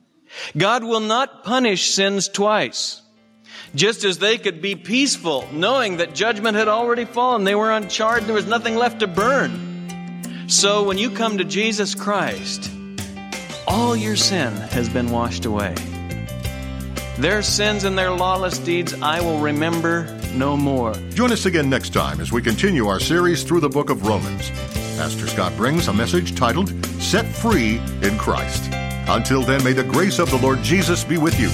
God 0.57 0.85
will 0.85 1.01
not 1.01 1.45
punish 1.45 1.91
sins 1.91 2.29
twice. 2.29 3.03
Just 3.75 4.05
as 4.05 4.19
they 4.19 4.39
could 4.39 4.63
be 4.63 4.75
peaceful, 4.75 5.47
knowing 5.53 5.99
that 5.99 6.15
judgment 6.15 6.57
had 6.57 6.69
already 6.69 7.05
fallen, 7.05 7.45
they 7.45 7.55
were 7.55 7.71
uncharged, 7.71 8.27
there 8.27 8.35
was 8.35 8.47
nothing 8.47 8.77
left 8.77 9.01
to 9.01 9.07
burn. 9.07 10.49
So 10.49 10.85
when 10.85 10.97
you 10.97 11.11
come 11.11 11.39
to 11.39 11.45
Jesus 11.45 11.95
Christ, 11.95 12.71
all 13.67 13.97
your 13.97 14.17
sin 14.17 14.53
has 14.55 14.89
been 14.89 15.11
washed 15.11 15.45
away. 15.45 15.75
Their 17.19 17.43
sins 17.43 17.85
and 17.85 17.99
their 17.99 18.11
lawless 18.11 18.59
deeds 18.59 18.95
I 18.95 19.21
will 19.21 19.41
remember 19.41 20.07
no 20.35 20.57
more. 20.57 20.93
Join 21.15 21.33
us 21.33 21.47
again 21.47 21.69
next 21.69 21.93
time 21.93 22.21
as 22.21 22.31
we 22.31 22.43
continue 22.43 22.87
our 22.87 23.01
series 23.01 23.43
through 23.43 23.61
the 23.61 23.69
book 23.69 23.91
of 23.91 24.07
Romans. 24.07 24.51
Pastor 24.97 25.27
Scott 25.27 25.57
brings 25.57 25.89
a 25.89 25.93
message 25.93 26.35
titled 26.35 26.71
Set 27.01 27.27
Free 27.27 27.79
in 28.03 28.17
Christ. 28.19 28.71
Until 29.09 29.43
then, 29.43 29.65
may 29.65 29.73
the 29.73 29.85
grace 29.85 30.19
of 30.19 30.31
the 30.31 30.39
Lord 30.39 30.63
Jesus 30.63 31.05
be 31.05 31.17
with 31.17 31.39
you. 31.41 31.51